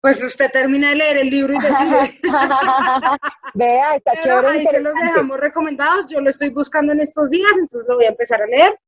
Pues 0.00 0.22
usted 0.22 0.50
termina 0.50 0.90
de 0.90 0.96
leer 0.96 1.16
el 1.18 1.30
libro 1.30 1.54
y 1.54 1.58
decide. 1.60 2.18
Vea, 3.54 3.96
está 3.96 4.12
Pero 4.12 4.22
chévere. 4.42 4.48
ahí 4.48 4.66
se 4.66 4.80
los 4.80 4.94
dejamos 4.94 5.38
recomendados. 5.40 6.06
Yo 6.08 6.20
lo 6.20 6.28
estoy 6.28 6.50
buscando 6.50 6.92
en 6.92 7.00
estos 7.00 7.30
días, 7.30 7.52
entonces 7.58 7.88
lo 7.88 7.96
voy 7.96 8.04
a 8.04 8.08
empezar 8.10 8.42
a 8.42 8.46
leer. 8.46 8.78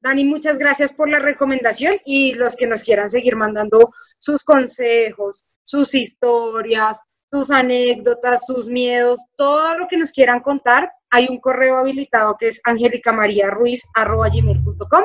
Dani, 0.00 0.24
muchas 0.24 0.58
gracias 0.58 0.92
por 0.92 1.08
la 1.08 1.20
recomendación 1.20 1.94
y 2.04 2.34
los 2.34 2.56
que 2.56 2.66
nos 2.66 2.82
quieran 2.82 3.08
seguir 3.08 3.36
mandando 3.36 3.92
sus 4.18 4.42
consejos, 4.42 5.44
sus 5.66 5.94
historias, 5.94 7.00
sus 7.30 7.50
anécdotas, 7.50 8.46
sus 8.46 8.68
miedos, 8.68 9.18
todo 9.36 9.74
lo 9.76 9.88
que 9.88 9.96
nos 9.96 10.12
quieran 10.12 10.40
contar, 10.40 10.92
hay 11.10 11.26
un 11.28 11.40
correo 11.40 11.78
habilitado 11.78 12.36
que 12.38 12.48
es 12.48 12.60
angelicamariaruiz.com 12.64 15.04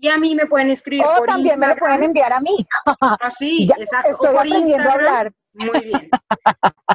y 0.00 0.08
a 0.08 0.16
mí 0.16 0.34
me 0.34 0.46
pueden 0.46 0.70
escribir 0.70 1.04
O 1.04 1.16
por 1.18 1.26
también 1.26 1.58
me 1.58 1.66
lo 1.66 1.76
pueden 1.76 2.02
Instagram. 2.04 2.04
enviar 2.04 2.32
a 2.32 2.40
mí. 2.40 2.66
Así, 3.20 3.66
Ya 3.66 3.74
exacto. 3.78 4.08
o 4.08 4.12
Estoy 4.12 4.28
por 4.30 4.36
aprendiendo 4.38 4.74
a 4.74 4.76
Instagram. 4.86 5.06
hablar. 5.06 5.32
Muy 5.54 5.80
bien. 5.80 6.10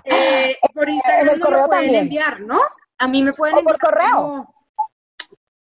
Eh, 0.06 0.58
por 0.74 0.90
Instagram 0.90 1.40
no 1.40 1.50
lo 1.50 1.66
pueden 1.68 1.84
también. 1.86 2.04
enviar, 2.04 2.42
¿no? 2.42 2.60
A 2.98 3.08
mí 3.08 3.22
me 3.24 3.32
pueden 3.34 3.58
O 3.60 3.64
por 3.64 3.74
enviar 3.76 3.94
correo. 3.94 4.16
como- 4.16 4.54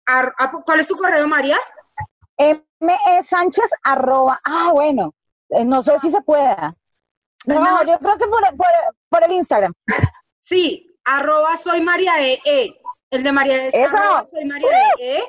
a- 0.06 0.32
¿Cuál 0.64 0.80
es 0.80 0.86
tu 0.88 0.96
correo, 0.96 1.28
María? 1.28 1.56
ME 2.38 3.24
Sánchez 3.24 3.70
arroba. 3.84 4.40
Ah, 4.44 4.70
bueno. 4.72 5.14
eh, 5.50 5.64
no 5.64 5.82
sé 5.82 5.98
si 6.00 6.10
se 6.10 6.20
pueda. 6.22 6.74
No, 7.46 7.84
yo 7.84 7.98
creo 7.98 8.18
que 8.18 8.26
por, 8.26 8.40
por- 8.56 8.66
por 9.08 9.24
el 9.24 9.32
Instagram. 9.32 9.72
Sí, 10.44 10.86
arroba 11.04 11.56
soy 11.56 11.80
María 11.80 12.20
E. 12.20 12.38
E. 12.44 12.74
El 13.10 13.22
de 13.22 13.30
María 13.32 13.64
es 13.66 13.74
Eso. 13.74 13.86
arroba 13.86 14.26
soy 14.28 14.44
María 14.44 14.68
E. 14.98 15.16
E. 15.18 15.22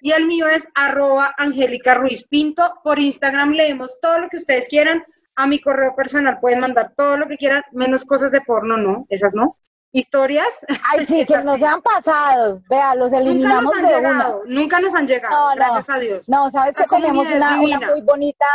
Y 0.00 0.12
el 0.12 0.26
mío 0.26 0.46
es 0.48 0.68
arroba 0.74 1.34
Angélica 1.36 1.94
Ruiz 1.94 2.26
Pinto. 2.28 2.72
Por 2.84 2.98
Instagram 3.00 3.50
leemos 3.50 3.98
todo 4.00 4.18
lo 4.20 4.28
que 4.28 4.36
ustedes 4.38 4.68
quieran. 4.68 5.04
A 5.34 5.46
mi 5.46 5.58
correo 5.60 5.94
personal 5.96 6.38
pueden 6.40 6.60
mandar 6.60 6.92
todo 6.96 7.16
lo 7.16 7.26
que 7.26 7.36
quieran, 7.36 7.62
menos 7.72 8.04
cosas 8.04 8.30
de 8.30 8.40
porno, 8.42 8.76
no, 8.76 9.06
esas 9.08 9.34
no. 9.34 9.56
Historias, 9.92 10.64
Ay, 10.88 11.04
sí, 11.06 11.24
que 11.28 11.38
no 11.38 11.58
sean 11.58 11.82
pasados. 11.82 12.60
Vea, 12.68 12.94
los 12.94 13.10
nunca 13.10 13.20
nos 13.24 13.30
eliminamos 13.30 13.74
han 13.74 13.86
de 13.86 13.88
una. 13.88 13.96
llegado, 13.98 14.42
nunca 14.46 14.80
nos 14.80 14.94
han 14.94 15.06
llegado, 15.08 15.36
No, 15.36 15.48
no. 15.50 15.54
gracias 15.56 15.90
a 15.90 15.98
Dios. 15.98 16.28
No, 16.28 16.50
sabes 16.52 16.70
Esta 16.70 16.84
que 16.84 16.96
tenemos 16.96 17.26
una, 17.26 17.56
muy 17.56 18.02
bonita, 18.02 18.46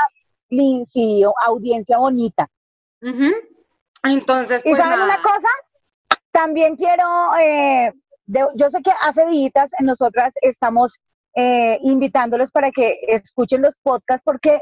sí, 0.86 1.24
audiencia 1.46 1.98
bonita. 1.98 2.48
Ujú. 3.02 3.32
Entonces, 4.04 4.62
Y 4.66 4.70
pues 4.70 4.82
saben 4.82 5.00
nada. 5.00 5.14
una 5.14 5.22
cosa, 5.24 5.48
también 6.32 6.76
quiero, 6.76 7.04
eh, 7.40 7.92
de- 8.26 8.48
yo 8.56 8.70
sé 8.70 8.82
que 8.82 8.92
hace 9.02 9.26
días 9.28 9.72
nosotras 9.80 10.34
estamos 10.42 11.00
eh, 11.38 11.80
invitándolos 11.82 12.50
para 12.52 12.72
que 12.72 12.98
escuchen 13.08 13.62
los 13.62 13.78
podcasts 13.80 14.24
porque 14.24 14.62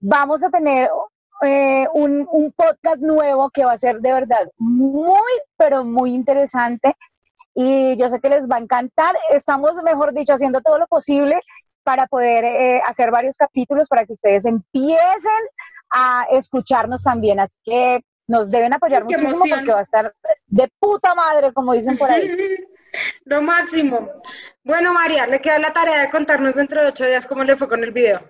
vamos 0.00 0.42
a 0.44 0.50
tener 0.50 0.90
eh, 1.42 1.86
un, 1.94 2.28
un 2.30 2.52
podcast 2.52 2.98
nuevo 2.98 3.48
que 3.50 3.64
va 3.64 3.72
a 3.72 3.78
ser 3.78 4.00
de 4.00 4.12
verdad 4.12 4.46
muy, 4.58 5.30
pero 5.56 5.84
muy 5.84 6.12
interesante 6.12 6.94
y 7.54 7.96
yo 7.96 8.10
sé 8.10 8.20
que 8.20 8.28
les 8.28 8.46
va 8.46 8.56
a 8.56 8.60
encantar. 8.60 9.16
Estamos, 9.30 9.72
mejor 9.82 10.12
dicho, 10.12 10.34
haciendo 10.34 10.60
todo 10.60 10.78
lo 10.78 10.86
posible 10.86 11.40
para 11.82 12.06
poder 12.06 12.44
eh, 12.44 12.82
hacer 12.86 13.10
varios 13.10 13.36
capítulos 13.36 13.88
para 13.88 14.04
que 14.06 14.12
ustedes 14.12 14.44
empiecen 14.44 15.42
a 15.92 16.26
escucharnos 16.30 17.02
también. 17.02 17.40
Así 17.40 17.56
que 17.64 18.00
nos 18.26 18.50
deben 18.50 18.72
apoyar 18.72 19.06
Qué 19.06 19.16
muchísimo 19.16 19.30
emoción. 19.44 19.58
porque 19.60 19.72
va 19.72 19.78
a 19.80 19.82
estar 19.82 20.14
de 20.46 20.68
puta 20.78 21.14
madre, 21.14 21.52
como 21.52 21.72
dicen 21.74 21.98
por 21.98 22.10
ahí. 22.10 22.28
Lo 23.24 23.40
máximo. 23.40 24.10
Bueno, 24.62 24.92
María, 24.92 25.26
le 25.26 25.40
queda 25.40 25.58
la 25.58 25.72
tarea 25.72 26.00
de 26.00 26.10
contarnos 26.10 26.54
dentro 26.54 26.82
de 26.82 26.88
ocho 26.88 27.06
días 27.06 27.26
cómo 27.26 27.42
le 27.42 27.56
fue 27.56 27.68
con 27.68 27.82
el 27.82 27.90
video. 27.90 28.20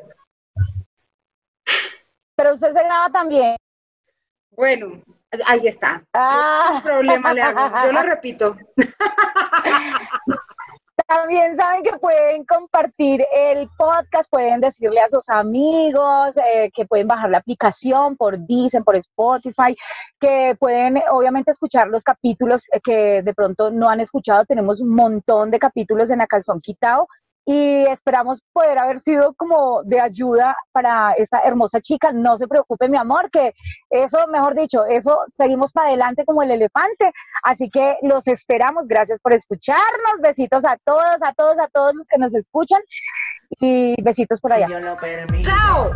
Pero 2.36 2.54
usted 2.54 2.72
se 2.72 2.82
graba 2.84 3.10
también. 3.10 3.56
Bueno, 4.52 5.02
ahí 5.46 5.66
está. 5.66 6.02
Ah. 6.14 6.74
¿Qué 6.76 6.88
problema 6.88 7.32
le 7.34 7.42
hago? 7.42 7.78
Yo 7.84 7.92
lo 7.92 8.02
repito. 8.04 8.56
También 11.14 11.58
saben 11.58 11.82
que 11.82 11.92
pueden 11.98 12.42
compartir 12.46 13.22
el 13.36 13.68
podcast, 13.76 14.30
pueden 14.30 14.62
decirle 14.62 14.98
a 14.98 15.10
sus 15.10 15.28
amigos, 15.28 16.34
eh, 16.38 16.70
que 16.74 16.86
pueden 16.86 17.06
bajar 17.06 17.28
la 17.28 17.36
aplicación 17.36 18.16
por 18.16 18.38
Dicen, 18.46 18.82
por 18.82 18.96
Spotify, 18.96 19.76
que 20.18 20.56
pueden 20.58 21.02
obviamente 21.10 21.50
escuchar 21.50 21.88
los 21.88 22.02
capítulos 22.02 22.64
eh, 22.72 22.80
que 22.82 23.20
de 23.20 23.34
pronto 23.34 23.70
no 23.70 23.90
han 23.90 24.00
escuchado. 24.00 24.46
Tenemos 24.46 24.80
un 24.80 24.94
montón 24.94 25.50
de 25.50 25.58
capítulos 25.58 26.08
en 26.08 26.20
la 26.20 26.26
calzón 26.26 26.62
quitado 26.62 27.06
y 27.44 27.84
esperamos 27.86 28.40
poder 28.52 28.78
haber 28.78 29.00
sido 29.00 29.34
como 29.34 29.82
de 29.82 30.00
ayuda 30.00 30.56
para 30.70 31.12
esta 31.14 31.40
hermosa 31.40 31.80
chica. 31.80 32.12
No 32.12 32.38
se 32.38 32.46
preocupe, 32.46 32.88
mi 32.88 32.96
amor, 32.96 33.30
que 33.30 33.52
eso, 33.90 34.26
mejor 34.28 34.54
dicho, 34.54 34.84
eso 34.84 35.18
seguimos 35.34 35.72
para 35.72 35.88
adelante 35.88 36.24
como 36.24 36.42
el 36.42 36.52
elefante. 36.52 37.12
Así 37.42 37.68
que 37.68 37.96
los 38.02 38.28
esperamos. 38.28 38.86
Gracias 38.86 39.20
por 39.20 39.34
escucharnos. 39.34 40.20
Besitos 40.20 40.64
a 40.64 40.76
todos, 40.84 41.16
a 41.20 41.32
todos, 41.32 41.58
a 41.58 41.68
todos 41.68 41.94
los 41.94 42.06
que 42.06 42.18
nos 42.18 42.34
escuchan. 42.34 42.80
Y 43.58 44.00
besitos 44.02 44.40
por 44.40 44.52
allá. 44.52 44.66
Si 44.66 44.72
Dios 44.72 44.82
lo 44.82 44.96
permite. 44.96 45.50
¡Chao! 45.50 45.90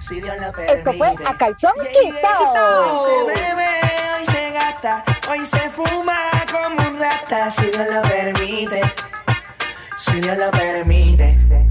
Si 0.00 0.20
Dios 0.20 0.36
lo 0.38 0.52
permite. 0.52 0.78
Esto 0.78 0.92
fue 0.94 1.08
a 1.26 1.36
calzón. 1.36 1.72
Hoy 1.78 1.86
se 1.86 3.24
bebe, 3.26 3.68
hoy 4.16 4.24
se 4.24 4.50
gasta, 4.52 5.04
hoy 5.30 5.44
se 5.44 5.70
fuma 5.70 6.16
como 6.50 6.88
un 6.88 6.98
rata. 6.98 7.50
Si 7.50 7.66
Dios 7.70 7.86
lo 7.92 8.02
permite 8.02 8.80
si 10.12 10.20
Dios 10.20 10.38
lo 10.38 10.50
permite. 10.50 11.67